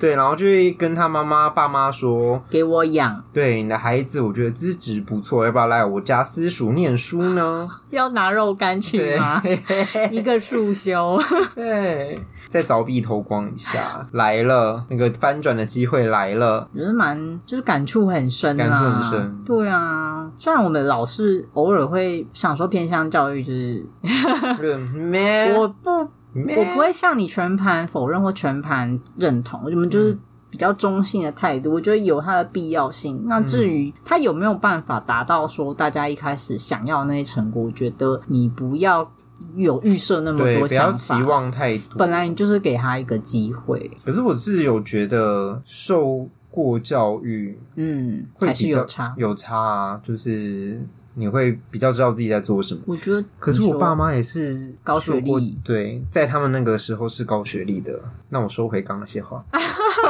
[0.03, 7.69] 对，然后就会跟他妈妈、爸妈说：“给我养。”对，你的孩子，我觉得资质不错，要不要来我家私塾念书呢？
[7.91, 9.41] 要拿肉干去吗？
[10.11, 11.17] 一个束修，
[11.55, 12.21] 对。
[12.49, 19.39] 再凿壁偷光一下，来了，那个翻转的机会来了，觉得蛮就是感触很深，感触很深。
[19.47, 23.87] 对啊，虽然我们老是偶尔会想说偏向教育，就是
[25.57, 30.17] 我不我不会向你全盘否认或全盘认同，我们就是
[30.51, 31.73] 比较中性的态度。
[31.73, 33.23] 我觉得有它的必要性。
[33.27, 39.11] 那至于它有没有办法达到说大家一开始想要的那些成果，我觉得你不要。
[39.57, 41.99] 有预设那么多想法，不要期望太多。
[41.99, 43.91] 本来你就是给他一个机会。
[44.05, 50.01] 可是我是有觉得受过教育，嗯，还是有差，有差啊。
[50.01, 50.81] 就是
[51.15, 52.81] 你会比较知道自己在做什么。
[52.87, 57.99] 我觉得，可是我爸妈也是高学历，对，在他们那个时候是高学历的。
[58.31, 59.45] 那我收回刚那些话，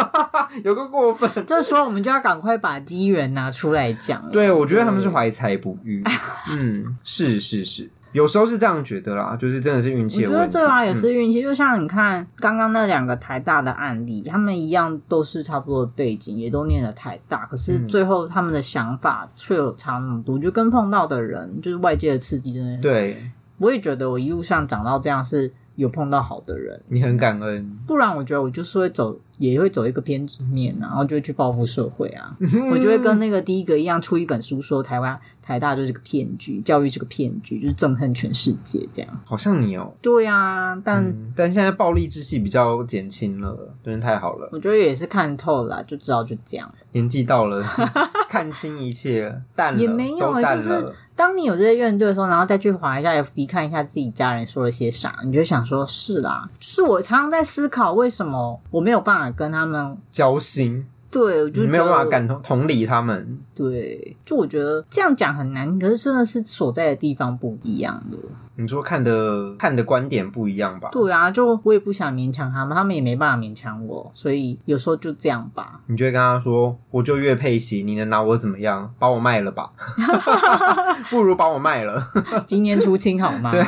[0.63, 1.29] 有个过分。
[1.47, 4.31] 这时候我们就要赶快把机缘拿出来讲。
[4.31, 6.05] 对，我觉得他们是怀才不遇。
[6.51, 7.91] 嗯，是是是。
[8.13, 10.25] 有时候是这样觉得啦，就是真的是运气。
[10.25, 20.39] 我觉得这啊也是运气，嗯、就像你看刚刚那两个台大的案例，他们一样都是差不多的背景，也都念了台大，可是最后他们的想法却有差那么多。
[20.39, 22.81] 就跟碰到的人，就是外界的刺激真的。
[22.81, 27.79] 对，我也觉得我一路上长到这样是有碰到好的人，你很感恩。
[27.87, 29.19] 不然我觉得我就是会走。
[29.39, 32.37] 也会走一个偏执面，然后就会去报复社会啊！
[32.71, 39.21] 我就会跟那个第一个一样，出一本书说台湾台大就是个骗局，教育是个骗局，就是憎恨全世界这样。
[39.25, 44.49] 好像你哦，对啊，但、嗯、但现在暴力之气比较减轻了，真的太好了。
[44.53, 46.73] 我觉得也是看透了，就知道就这样。
[46.93, 47.65] 年纪到了，
[48.29, 59.22] 看清一切，淡了也没有，啊就是当你有这些怨怼的时候，然后再去划一下 FB，看一下自己家人说了些啥，你就想说：是啦，就是我常常在思考，为什么我没有办法。
[59.31, 63.39] 跟他们交心，对，我就没有办法感同同理他们。
[63.55, 68.19] 对，就我觉得这样讲很难，可是真的是所在的地方不一样的。
[68.55, 70.91] 你说看的看的观点不一样吧？
[70.93, 75.81] 对啊，就我也不想勉强他们，他们也没办法勉强我，所以有时候就这样吧。
[75.87, 78.93] 你就会跟他说，我就越配息，你能拿我怎么样？
[78.99, 79.71] 把我卖了吧，
[81.11, 82.07] 不如把我卖了。
[82.47, 83.51] 今年出清好吗？
[83.53, 83.63] 对。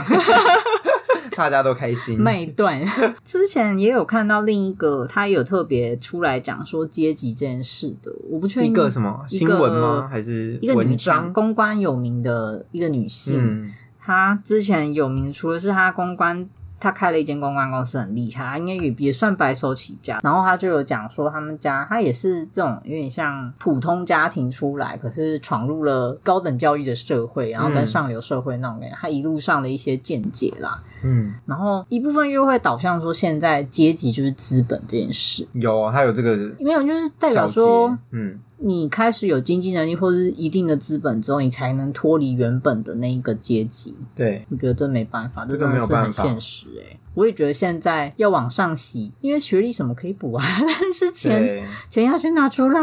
[1.37, 2.20] 大家都开心。
[2.20, 2.81] 每段
[3.25, 10.09] 之前也有看到另一个，他有特别出来讲说阶级这件事的，我不确定一个什么新闻吗？
[10.11, 11.33] 还是一个文章？
[11.33, 16.49] 公关有名的一个女性，嗯、她之前有名，除了是她公关。
[16.80, 20.20] 他开了一间公关公司，很厉害，他应该也也算白手起家。
[20.22, 28.94] 然后他就有讲说，他们家他也是这种有点像普通家庭出来，可是闯入了高等教育的社会，然后跟上流社会那种感觉。
[28.94, 35.46] 嗯、他一路上的一些见解啦，嗯，然后一部分又会导向说，现在阶级就是资本这件事。
[35.54, 38.38] 有，他有这个没有，就是代表说，嗯。
[38.59, 43.95] 你开始有经济能力或者是一定的资本之后，你才能脱离原本的那一个阶级。
[44.14, 47.01] 对，我觉得这没办法，这个没有办法，很现实哎、欸。
[47.14, 52.81] 我也觉得现在要往上洗，因为学历什么可以补啊， 但是钱对钱要先拿出来。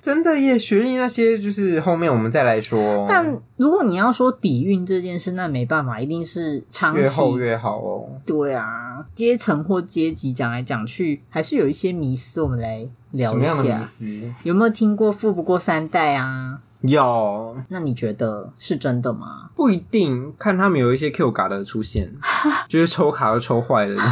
[0.00, 3.06] 真的耶，学历那些就是后面我们再来说。
[3.08, 8.08] 但如果你要说底蕴这件事，那没办法，一定是长期越厚越好哦。
[8.26, 13.46] 对啊，阶层或阶级讲来讲去，还是有一些迷思，我们来聊一下。
[13.54, 14.34] 什么样的迷思？
[14.42, 16.58] 有没有听过富不过三代啊？
[16.86, 19.48] 有，那你觉得是真的吗？
[19.54, 22.12] 不一定，看他们有一些 Q 卡的出现，
[22.68, 24.02] 就是抽卡都抽坏了，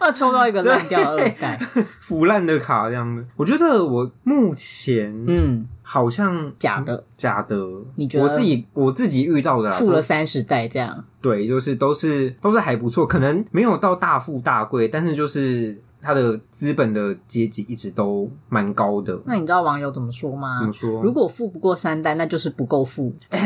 [0.00, 1.60] 啊， 抽到一个烂掉的二代，
[2.00, 3.24] 腐烂的卡这样的。
[3.36, 7.56] 我觉得我目前嗯，好像假的，假的。
[7.96, 11.04] 你觉得我自己我自己遇到的富了三十代这样？
[11.20, 15.80] 对，就是都是都是还不错，可能没有到大富大贵，但是就是。
[16.00, 19.18] 他的资本的阶级一直都蛮高的。
[19.24, 20.58] 那你知道网友怎么说吗？
[20.58, 21.02] 怎么说？
[21.02, 23.14] 如果富不过三代，那就是不够富。
[23.30, 23.38] 欸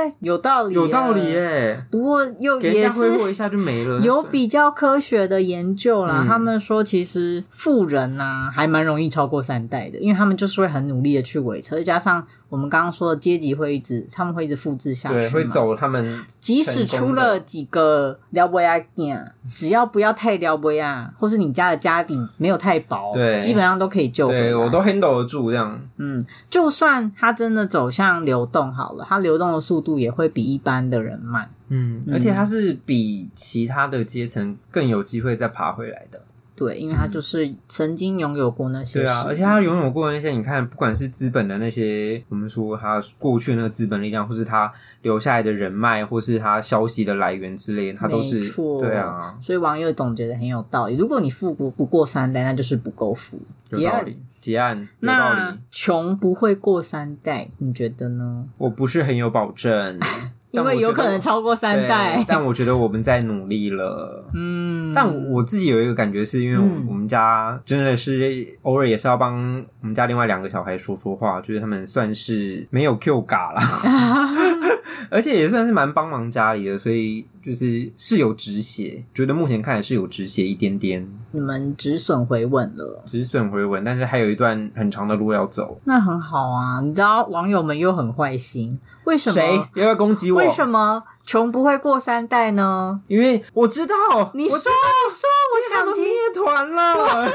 [0.00, 1.84] 哎，有道理，有道理耶。
[1.90, 4.00] 不过又也是挥霍一下就没了。
[4.00, 16.22] 有比较科学的研究啦，嗯、他们说其实富人呐、啊、还蛮容易超过三代的，因为他们就是会很努力的去维持，再加上我们刚刚说的阶级会一直，他们会一直复制下去，对，会走他们。
[16.40, 24.40] 即使出了几个撩妹仔囝，只要不要太撩妹啊，或是你家的家底没有太薄，对，基本上都可以救回来。
[24.40, 25.80] 对，我都 handle 得住这样。
[25.96, 31.48] 嗯，就算他真的走向流动好了，他流动的速度也会比一般的人慢。
[31.68, 36.20] 嗯，而且他是比其他的阶层更有机会再爬回来的。
[36.60, 39.00] 对，因为他就是曾经拥有过那些、嗯。
[39.00, 44.70] 对啊，而且他拥有过那些，你看，不管是资本的那些，我们说他过去的那个资本力量，或是他
[45.00, 48.46] 留下来的人脉，或是他消息的来源之类，他都是。
[48.78, 50.98] 对啊，所以网友总结的很有道理。
[50.98, 53.40] 如果你富不不过三代，那就是不够富。
[53.70, 54.18] 有道理。
[54.38, 54.86] 结案。
[55.00, 58.46] 那穷不会过三代，你觉得呢？
[58.58, 59.98] 我不是很有保证。
[60.50, 64.24] 因为有可能超过三代，但我觉得我们在努力了。
[64.34, 66.58] 嗯，但我自己有一个感觉，是因为
[66.88, 73.62] 我们家真的是偶尔也是要帮我们家另外两个小孩说说话，就是他们算是没有 Q 嘎啦，
[75.08, 81.08] 而且也算是蛮帮忙家里的，所以就是是有止血，觉得目前看来是有止血一点点。
[81.32, 85.80] 你们止损回稳了，止损回稳，但是还有一段很长的路要走。
[85.84, 88.78] 那很好啊，你知道网友们又很坏心。
[89.10, 89.34] 为什么？
[89.34, 90.38] 谁又要攻击我？
[90.38, 93.00] 为什么穷不会过三代呢？
[93.08, 93.94] 因为我知道，
[94.34, 94.70] 你说，你说，
[95.50, 96.04] 我想听。
[96.04, 97.28] 灭团了，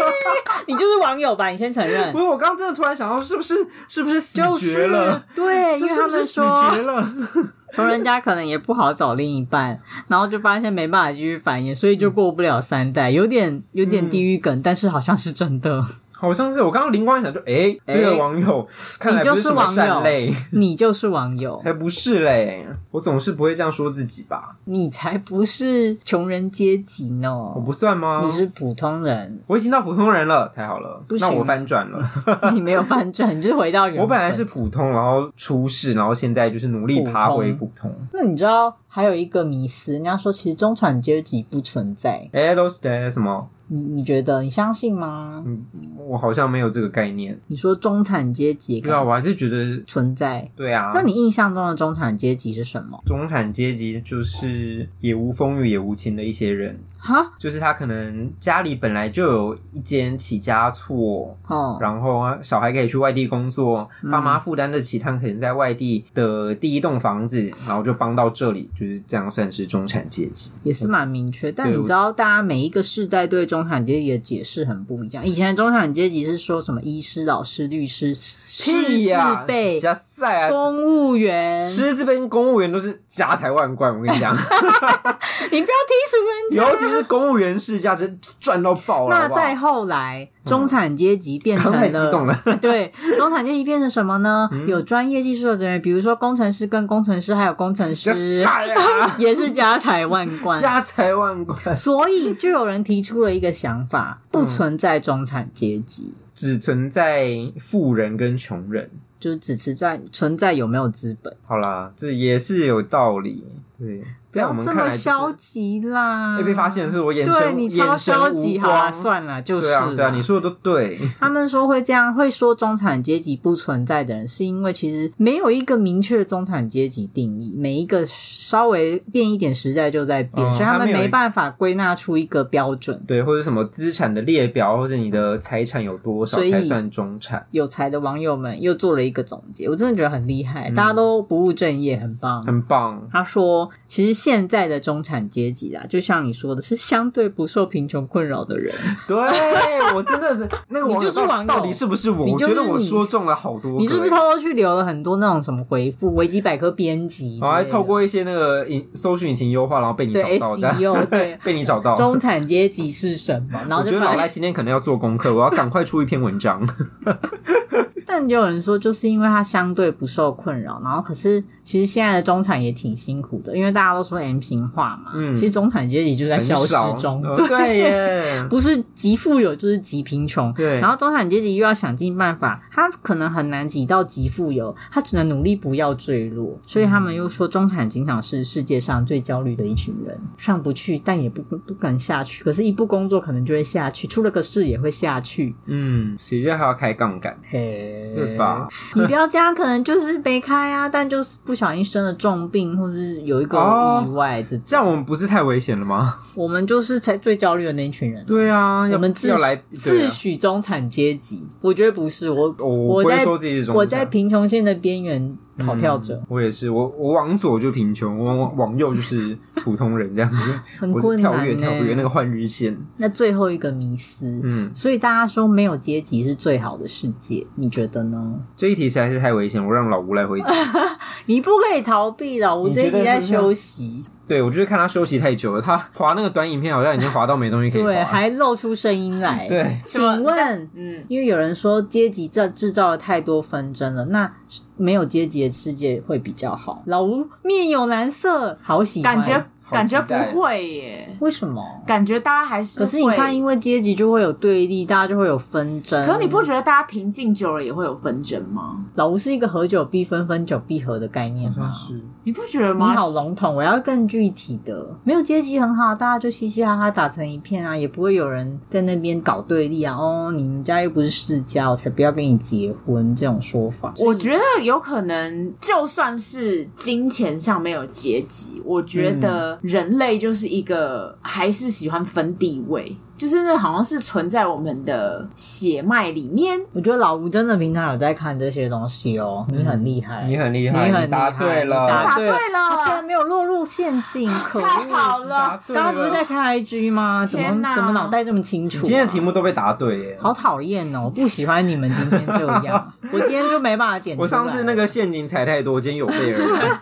[0.66, 1.48] 你就是网友吧？
[1.48, 2.10] 你先承认。
[2.12, 3.54] 不是，我刚刚真的突然想到，是不是，
[3.88, 5.22] 是不是死绝了？
[5.36, 7.12] 就是、对，因为他们说死绝了，
[7.74, 15.84] 穷人家可能也不好找另一半，然后就发现没办法继续繁衍，所以就过不了三代，有点有点地狱梗、嗯，但是好像是真的。
[16.20, 18.66] 好像是我刚刚灵光一闪，就诶，这个网友
[18.98, 22.66] 看来不是什么善类， 你就是网友，才不是嘞！
[22.90, 24.56] 我总是不会这样说自己吧？
[24.64, 27.52] 你才不是穷人阶级呢！
[27.54, 28.20] 我不算吗？
[28.24, 31.00] 你是普通人，我已经到普通人了，太好了！
[31.20, 32.02] 那我翻转了，
[32.52, 34.02] 你没有翻转，你就是回到原本。
[34.02, 37.94] 我本来是普通，然后出世，然后现在就是努力爬回普通。
[38.12, 42.28] 那你知道还有一个迷思，人家说其实中产阶级不存在。
[42.32, 43.48] 诶，都是的什么？
[43.68, 45.42] 你你觉得你相信吗？
[45.46, 45.64] 嗯，
[46.06, 47.38] 我好像没有这个概念。
[47.46, 50.50] 你说中产阶级，对啊，我还是觉得存在。
[50.56, 53.00] 对啊，那你印象中的中产阶级是什么？
[53.06, 56.78] 中产阶级就是也无风雨也无晴的一些人。
[57.00, 71.52] 哈，就是他可能家里本来就有一间起家厝，哦，然后小孩可以去外地工作，嗯、爸妈负担得起他可能在外地的第一栋房子，然后就帮到这里，就是这样算是中产阶级，也是蛮明确。
[71.52, 75.26] 但你知道，大家每一个世代对中产阶级的解释很不一样。
[75.26, 79.10] 以前的中产阶级是说什么医师、老师、律师、师字
[79.46, 83.96] 辈、加赛啊，公务员，师字辈跟公务员都是家财万贯。
[83.96, 86.88] 我跟你讲， 你不要剔除人家。
[86.88, 89.16] 是公务员世家，是赚到爆了。
[89.16, 94.48] 那再后来，中产阶级变成了，嗯、了对，中产阶级变成什么呢？
[94.50, 101.76] 嗯、有专业技术的人，比如说工程师跟工程师，还有工程师，啊、 也是家财万贯，家财万贯。
[101.76, 107.28] 所以就有人提出了一个想法：不存在中产阶级，嗯，只存在
[107.60, 111.36] 富人跟穷人，就是只存在存在有没有资本。
[111.44, 113.44] 好啦，这也是有道理，
[113.78, 114.02] 对。
[114.30, 116.36] 不要这么消极啦！
[116.38, 120.98] 被被发现的是我眼神，对你超消极，好啊，算了，就是对啊，对啊，你说的都对。
[121.18, 133.02] 他们说会这样，会说中产阶级不存在的人，是因为其实没有一个明确的中产阶级定义，每一个稍微变一点时代就在变，嗯、所以他们没办法归纳出一个标准。
[133.06, 137.46] 对，或者什么资产的列表，或者你的财产有多少才算中产？
[137.50, 143.08] 有才的网友们又做了一个总结，我真的觉得很厉害，大家都不务正业，很棒，很棒。
[143.10, 148.74] 他说，其实现在的中产阶级啊，就像你说的，是相对不受贫穷困扰的人。
[149.06, 149.16] 对，
[149.94, 152.26] 我真的是那个，你就是网友，到底是不是我？
[152.32, 153.78] 我觉得我说中了好多。
[153.78, 156.12] 你是不是偷偷去留了很多那种什么回复？
[156.14, 160.74] 维基百科编辑，我还透过一些那个引搜寻引擎优化，然后被你找到的。
[161.06, 161.94] 对， 对被你找到。
[161.94, 163.60] 中产阶级是什么？
[163.68, 166.66] 然后就我觉得老赖今天可能要做功课，我要赶快出一篇文章。
[168.06, 197.36] 但有人说，就是因为他相对不受困扰，然后可是其实现在的中产也挺辛苦的，因为大家都说 M 型化嘛，嗯，其实中产阶级就在消失中，对， 对耶，不是极富有就是极贫穷，对，然后中产阶级又要想尽办法，他可能很难挤到极富有，他只能努力不要坠落，所以他们又说中产经常是世界上最焦虑的一群人，上不去，但也不不敢下去，可是一不工作可能就会下去，出了个事也会下去，嗯，谁叫还要开杠杆？
[197.50, 197.96] 嘿。
[198.16, 198.66] 对吧？
[198.96, 203.58] 你不要这样，可能就是没开啊，但就是不小心生了重病，或是有一个
[204.06, 206.14] 意外，这、哦、这样我们不是太危险了吗？
[206.36, 208.24] 我们就是才最焦虑的那一群人。
[208.24, 215.36] 对啊，我们自要来自诩中产阶级，我觉得不是我，我我在说自己是中产，我在贫穷线的边缘。
[215.58, 221.38] 跑跳者、嗯，我也是，我我往左就贫穷，我往往右就是 普通人这样子，很困难、欸。
[221.38, 222.76] 跳跃跳跃那个换日线。
[222.96, 228.34] 那最后一个迷思，嗯，所以大家说没有阶级是最好的世界，你觉得呢？
[228.56, 230.48] 这一题实在是太危险，我让老吴来回答。
[231.26, 234.04] 你不可以逃避的，我这一题在休息。
[234.28, 239.46] 对，我就是看他休息太久了，他滑那个短影片好像已经滑到没东西可以滑，对，还露出声音来。
[239.48, 244.30] 对，请问，嗯，因为有人说阶级这制造了太多纷争了，那
[244.76, 246.82] 没有阶级的世界会比较好。
[246.86, 249.44] 老吴面有难色，好喜欢，感觉。
[249.70, 251.16] 感觉不会耶？
[251.20, 251.62] 为什么？
[251.86, 252.78] 感觉大家还是……
[252.78, 256.04] 可是你看，因为阶级就会有对立，大家就会有纷争。
[256.06, 258.84] 可是你不觉得大家平静久了也会有纷争吗？
[258.94, 261.70] 老吴是一个合久必分，分久必合的概念吗？
[261.70, 262.90] 是，你不觉得吗？
[262.90, 264.86] 你好笼统，我要更具体的。
[265.04, 269.96] 没有阶级很好，大家就嘻嘻哈哈打成一片啊，也不会有人在那边搞对立啊。
[269.96, 273.92] 哦，你们家又不是世家，我才不要跟你结婚这种说法。
[273.98, 279.57] 我觉得有可能，就算是金钱上没有阶级，我觉得、嗯。
[279.62, 286.60] 人类就是一个还是喜欢分地位，就是那好像是存在我们的血脉里面。
[286.72, 295.60] 我觉得老吴真的平常有在看这些东西哦，你很厉害，你很厉害，你很厉害，你答对了，答对了，他竟然没有落入陷阱，可，太好了！
[295.66, 297.26] 刚刚不是在看 IG 吗？
[297.26, 298.82] 怎么怎么脑袋这么清楚啊？
[298.84, 301.02] 今天的题目都被答对耶，好讨厌哦！
[301.06, 304.16] 我不喜欢你们今天这样， 我今天就没办法剪。
[304.16, 306.80] 我上次那个陷阱踩太多，今天有备而来。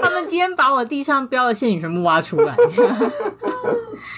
[0.00, 2.56] 他们今天把我地上标的陷阱全部挖出来。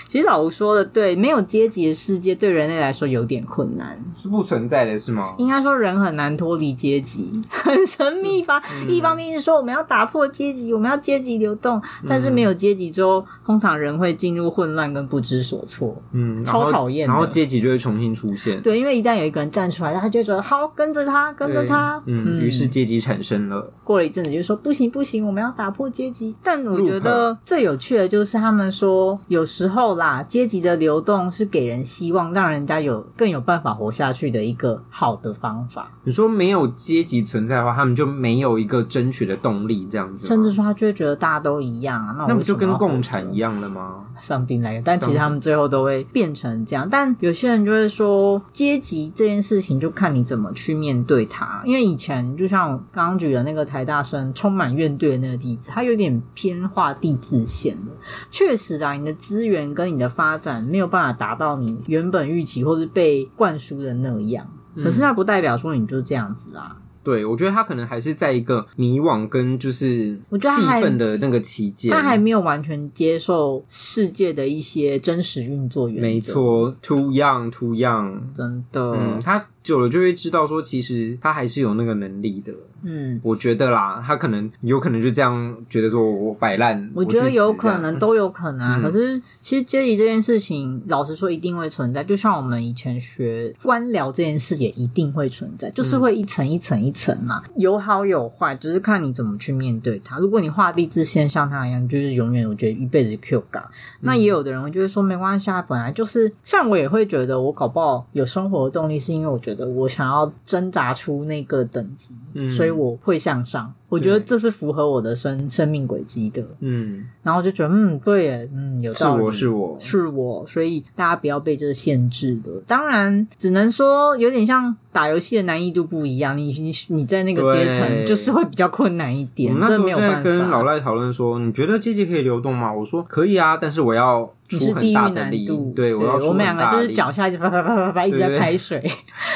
[0.08, 5.34] 其实老吴说的对，没有阶级的世界对人类来说有点困难，是不存在的，是吗？
[5.38, 8.62] 应该说人很难脱离阶级，很神秘吧？
[8.82, 15.96] 嗯、一方面是说我们要打破阶级，我们要阶级流动，但是没有阶级之后，通常人会进入混乱跟不知所措。
[16.12, 17.06] 嗯，超讨厌。
[17.08, 18.60] 然后阶级就会重新出现。
[18.62, 22.02] 对，因为一旦有一个人站出来，他就会觉得好，跟着他，跟着他。
[22.06, 23.72] 嗯，于、嗯、是阶级产生了。
[23.82, 26.34] 过了一阵子，就说不行不行，我们要打破阶级。
[26.42, 35.90] 但我觉得最有趣的就是他们说，有时候啦，阶级的流动是给人希望，让人家有更有办法活下去的一个好的方法。
[36.04, 40.26] 你说没有阶级存在的话，他们就没有一个争取的动力，这样子。
[40.26, 46.88] 甚至说他就会觉得大家都一样啊，那我那不就跟共产一样了吗？Something like 但其实他们最后都会变成这样。
[46.90, 51.62] 但有些人就会说，阶级这件事情就看你怎么去面对它。
[51.64, 57.92] 因为以前就像刚刚举的那个台大生充满怨怼的那个例子，他有点偏化地自限的。
[58.30, 64.44] 确实啊，你的资源跟你的发展没有办法达到你原本预期或是被灌输的那样，
[64.76, 66.76] 可是那不代表说你就这样子啊。
[67.04, 70.48] 对，我觉得他可能还是在一个迷惘跟就是气
[70.80, 76.02] 愤的那个期间，他还没有完全接受世界的一些真实运作原则。
[76.02, 82.52] 没错，too young，too young，真的，嗯，他久了就会知道说，其实他还是有那个能力的。
[82.82, 86.90] 嗯，我觉得啦，他可能有可能就这样觉得说，我摆烂。
[86.94, 88.76] 我觉得有可能，都有可能啊。
[88.78, 92.04] 嗯、可是其实阶级这件事情，老实说一定会存在。
[92.04, 100.18] 就像我们以前学官僚这件事，也一定会存在，就是会一层一层一层嘛，嗯、有好有坏，只、就是看你怎么去面对它。
[100.18, 103.70] 如果你画地自限，像他一样，就是永远我觉得一辈子 Q 嘎。
[104.00, 112.74] 那也有的人会觉得说没关系啊，本来就是像我也会觉得，我搞不好有生活的动力，是因为我觉得我想要挣扎出那个等级，嗯，所以。
[112.74, 116.42] 我会向上，我觉得这是符合我的生生命轨迹的。
[116.60, 122.62] 嗯，然后就觉得嗯，对耶，嗯，有道理，是我是我是我，所以大家不要被这个限制了。
[122.66, 129.54] 当然，只能说有点像打游戏的难易度不一样，你你你在那个阶层就是会比较困难一点。
[129.58, 132.72] 那时候在跟老赖讨论说，你觉得阶级可以流动吗？
[132.72, 138.82] 我说可以啊，但是我要出很大的力，对，我们两个就是脚下一直啪啪啪啪啪一直在拍水，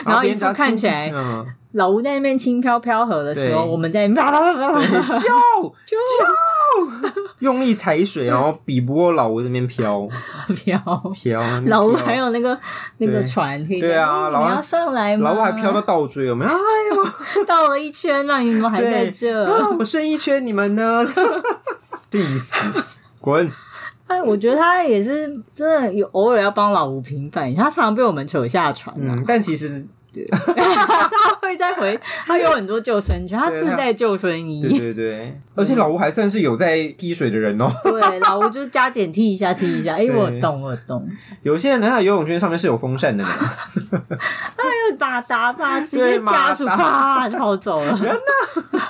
[0.04, 1.12] 然后一副看起来。
[1.72, 5.28] 老吴在那边轻飘飘河的时候，我们在啪啪啪啪啪救
[5.84, 5.96] 救，
[7.40, 10.08] 用力踩水，然后比不过老吴那边飘
[10.56, 10.78] 飘
[11.14, 11.42] 飘。
[11.66, 12.58] 老吴还有那个
[12.96, 15.30] 那个船，对啊，老吴要上来吗？
[15.30, 16.54] 老吴还飘到倒追，我们哎
[17.34, 19.44] 呦， 倒了一圈，那你们还在这？
[19.78, 21.04] 我剩一圈，你们呢？
[22.08, 22.54] 这意思，
[23.20, 23.50] 滚！
[24.06, 28.96] 哎，我觉得他也是真的有偶尔要帮老吴平反一下，他常常被我们扯下船。
[28.98, 29.86] 嗯，但其实。
[30.12, 34.62] 对， 他会再回，他有很多救生圈，他自带救生衣。
[34.62, 37.70] 对对 对，而且老吴还算是有在踢水的人哦。
[37.84, 39.94] 对，老吴就是加减踢一下，踢一下。
[39.94, 41.06] 哎，我懂，我懂。
[41.42, 43.30] 有些人呢，他游泳圈上面是有风扇的呢。
[44.56, 47.92] 他有打打吧，直接加速啪就跑走了。
[48.02, 48.80] 人呢？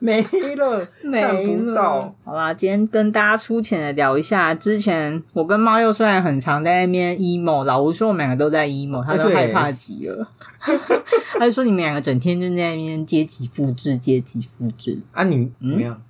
[0.00, 0.22] 没
[0.54, 2.14] 了，没了。
[2.24, 4.54] 好啦，今天跟大家粗浅的聊一下。
[4.54, 10.28] 之前我跟猫又虽然很常在那边 emo，老吴说我们两个都在 emo，他都害怕极了。
[11.38, 15.22] 他就说你们两个整天就在那边阶级复制，阶级复制啊！
[15.24, 16.02] 你怎么样？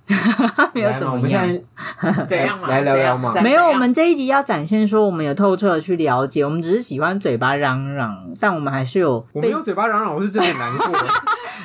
[0.73, 1.13] 没有 怎么样？
[1.13, 2.67] 我们现在 怎样嘛？
[2.67, 3.33] 来聊聊嘛？
[3.41, 9.23] 没有，我们这一集要展现说我们有透彻的去了解，我们只是喜欢嘴巴嚷嚷，但我们还是有。
[9.33, 10.99] 我没有嘴巴嚷嚷，我是真的难过，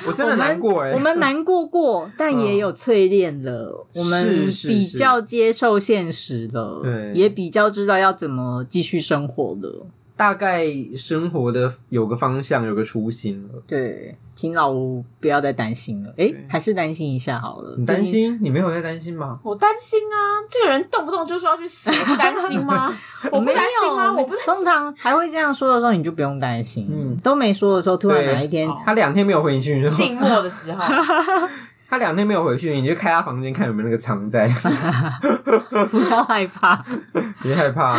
[0.07, 9.87] 我真的难过哎，我们难过过，但也有淬炼了，我们比较接受现实了，对，也比较知道要怎么继续生活了。
[10.17, 13.61] 大概生活的有个方向，有个初心了。
[13.67, 16.13] 对，请老吴不要再担心了。
[16.17, 17.75] 哎，还是担心一下好了。
[17.77, 18.37] 你担心？
[18.41, 19.37] 你没有在担心吗？
[19.43, 20.15] 我担心啊！
[20.49, 22.97] 这个人动不动就说要去死，不担心吗？
[23.29, 24.13] 我不担心吗？
[24.13, 24.53] 我不担心。
[24.53, 26.87] 通常还会这样说的时候，你就不用担心。
[26.89, 30.81] 嗯，都没说的时候，突然哪一天他两天没有回去，静默的时候，
[31.89, 34.47] 他两天没有回去，你就开他房间看有没有那个藏在。
[35.91, 36.83] 不要害怕，
[37.43, 37.97] 别害怕。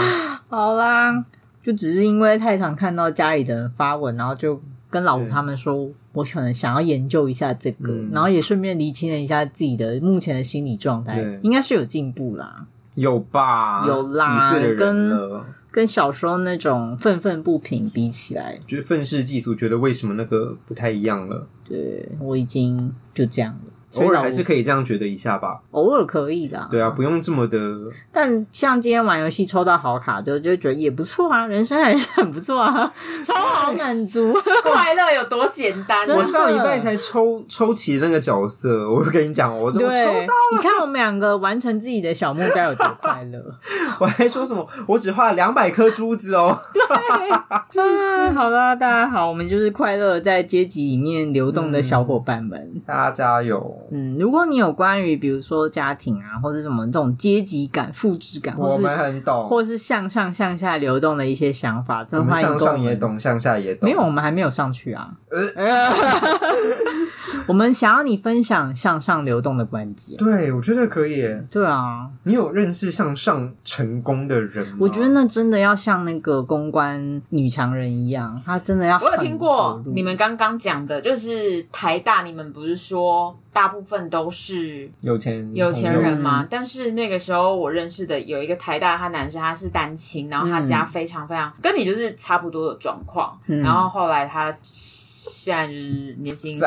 [0.48, 1.24] 好啦。
[1.66, 11.40] 就只是因为太常看到家里的人发文，然后就跟老吴他们说，我可能想要研究一下这个，嗯、然后也顺便厘清了一下自己的目前的心理状态，对。
[11.42, 12.64] 应该是有进步啦，
[12.94, 15.10] 有吧，有啦，跟
[15.72, 21.48] 跟小时候那种愤愤不平比起来，就是愤世嫉俗，觉得为什么那个不太一样了？
[21.64, 23.72] 对，我已经就这样了。
[23.94, 26.68] 偶尔还是可以这样觉得一下吧，偶尔可以的。
[26.70, 27.58] 对啊，不用这么的。
[28.12, 32.92] 但像今天玩游戏抽到好卡，就就觉得也不错啊，人生还是很不错啊，
[33.24, 36.06] 超好满足， 快乐有多简单。
[36.08, 40.26] 我上礼拜才抽抽齐那个角色，我跟你讲，我都抽到了。
[40.52, 43.42] 你看我们两个完成自己的小目标有多快乐。
[43.98, 44.66] 我还说什么？
[44.86, 46.58] 我只画了两百颗珠子哦。
[46.72, 53.75] 对，好啦，大家好，我们就是快乐在阶级里面流动的小伙伴们，大家加油。
[53.90, 62.48] 嗯，如果你有关于比如说家庭啊，或者什么这种阶级感、复制感，我们很懂，或是向上向下流动的一些想法，都欢迎。
[62.48, 63.88] 向上也懂，向下也懂。
[63.88, 65.10] 没有，我们还没有上去啊。
[65.56, 65.92] 呃、
[67.46, 70.16] 我们想要你分享向上流动的关节。
[70.16, 71.22] 对，我觉得可以。
[71.50, 74.76] 对啊，你有认识向上成功的人吗？
[74.80, 78.98] 我觉得那真的要像那个公关女强人一样，她真的要。
[78.98, 86.42] 我有听过你们刚刚讲的，就是台大，你们不是说大部分都是有钱有钱人吗？
[86.42, 94.54] 嗯、但是那个时候我认识的有一个台大，他男生他是单亲，然后他家非常非常、嗯、跟你就是差不多的状况，嗯、然后后来他
[95.46, 96.58] 现在就是年薪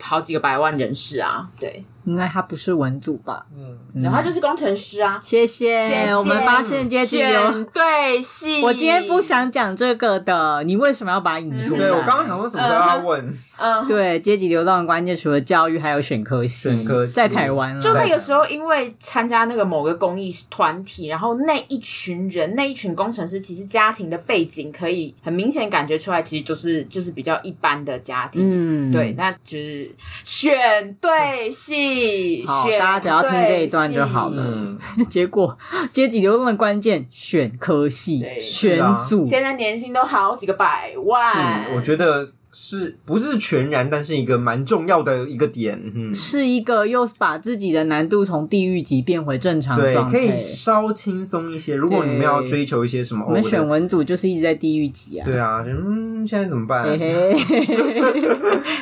[0.00, 1.84] 好几个百万人士啊，对。
[2.04, 3.44] 应该他不是文组吧？
[3.52, 5.20] 嗯，然后他就是工程师啊。
[5.24, 8.62] 谢谢，谢谢我们发现阶级流对系。
[8.62, 11.78] 我今天不想讲这个的，你为什么要把它引出来？
[11.78, 13.34] 对，我刚刚想说什么时候要问？
[13.58, 16.68] 嗯，对，阶级流动的关键除了教育，还有选科系。
[16.70, 28.42] 选科系在台湾，就那个时候，因为参加那个某个公益团体，然后那一群人，那一群工程师，其实家庭的背景可以很明显感觉出来，其实就是就是比较一般的家庭。
[28.44, 29.85] 嗯，对，那就是
[30.24, 32.44] 选对系。
[32.46, 34.42] 好，大家只要听这一段就好了。
[34.42, 34.78] 嗯，
[35.10, 35.56] 结果
[35.92, 38.78] 阶级流动的关键，选科系，选
[39.08, 41.32] 组，现在年薪都好几个百万。
[41.32, 42.28] 是，我觉得。
[42.58, 51.74] 是不是全然，但是一个蛮重要的一个点，嗯，是一个又把自己的难度从地狱级变回正常状态，对，可以稍轻松一些。
[51.76, 55.24] 如果你们要追求一些什么，我们选文组就是一直在地狱级啊。
[55.26, 56.88] 对啊，嗯，现在怎么办？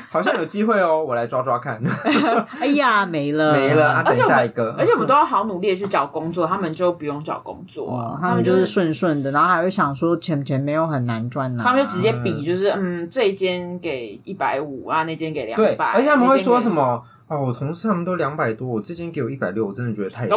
[0.08, 1.82] 好像有机会哦，我来抓抓看。
[2.60, 4.72] 哎呀，没了，没了，啊，等下一个。
[4.78, 13.63] 而且我们都要好努力的去找工作，他们就不用找工作，他们就是顺顺的，然后还会想说钱钱没有很难赚呢，他们就直接比，就是嗯，这一间。
[13.78, 17.04] 给一百五啊，那间给两百，而且他们会说什么？
[17.34, 20.36] 哦，我同事他们都两百多，我之前给我一百六，我真的觉得太少。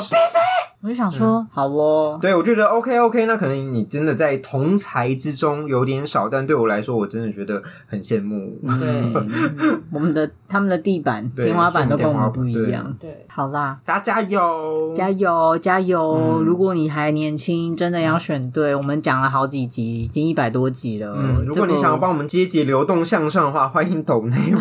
[0.80, 8.56] 我就想说，嗯、好哦，对，我觉得 OK OK，那可能你真的在同才之中有点少，但对我来说，我真的觉得很羡慕。
[8.80, 9.12] 对，
[9.92, 12.96] 我们的他们的地板、天花板都跟我们不一样。
[13.00, 16.00] 对，好啦，大家加油，加油，加油！
[16.14, 18.76] 嗯、如果你还年轻，真的要选对。
[18.76, 21.16] 我们讲了好几集，已经一百多集了。
[21.18, 24.60] 嗯，如果你想要帮我们阶级流动向上的话，欢迎抖内我。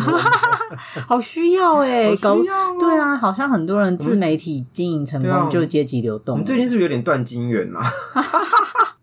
[1.07, 6.21] 好需要哎，搞对啊，好像很多人自媒体经营成功就阶级流。
[6.27, 7.81] 我们最近是不是有点断金源啊？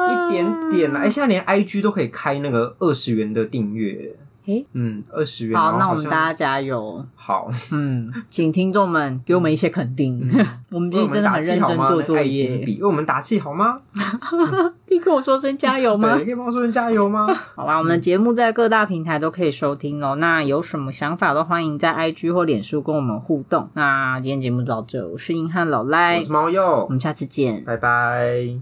[0.00, 1.00] 一点点啊！
[1.00, 4.16] 哎、欸，现在连 IG 都可以开那个二十元的订阅，
[4.46, 5.58] 诶，嗯，二十元。
[5.58, 7.04] 好，那我们大家加油。
[7.14, 10.18] 好，嗯，请听众们给我们一些肯定。
[10.70, 13.80] 我们今天真的很认真做作业，为我们打气好吗？
[14.88, 16.16] 可以跟我说声加油吗？
[16.16, 17.26] 可以帮我说声加油吗？
[17.54, 20.16] 好啦，我们的节目在各大平台都可以收听哦。
[20.16, 23.68] 那有什么想法都欢迎在 IG 或脸书跟我们互动。
[23.74, 28.58] 那今天节目就到这，我是硬汉老赖，我是猫鼬，我们下次见，拜拜。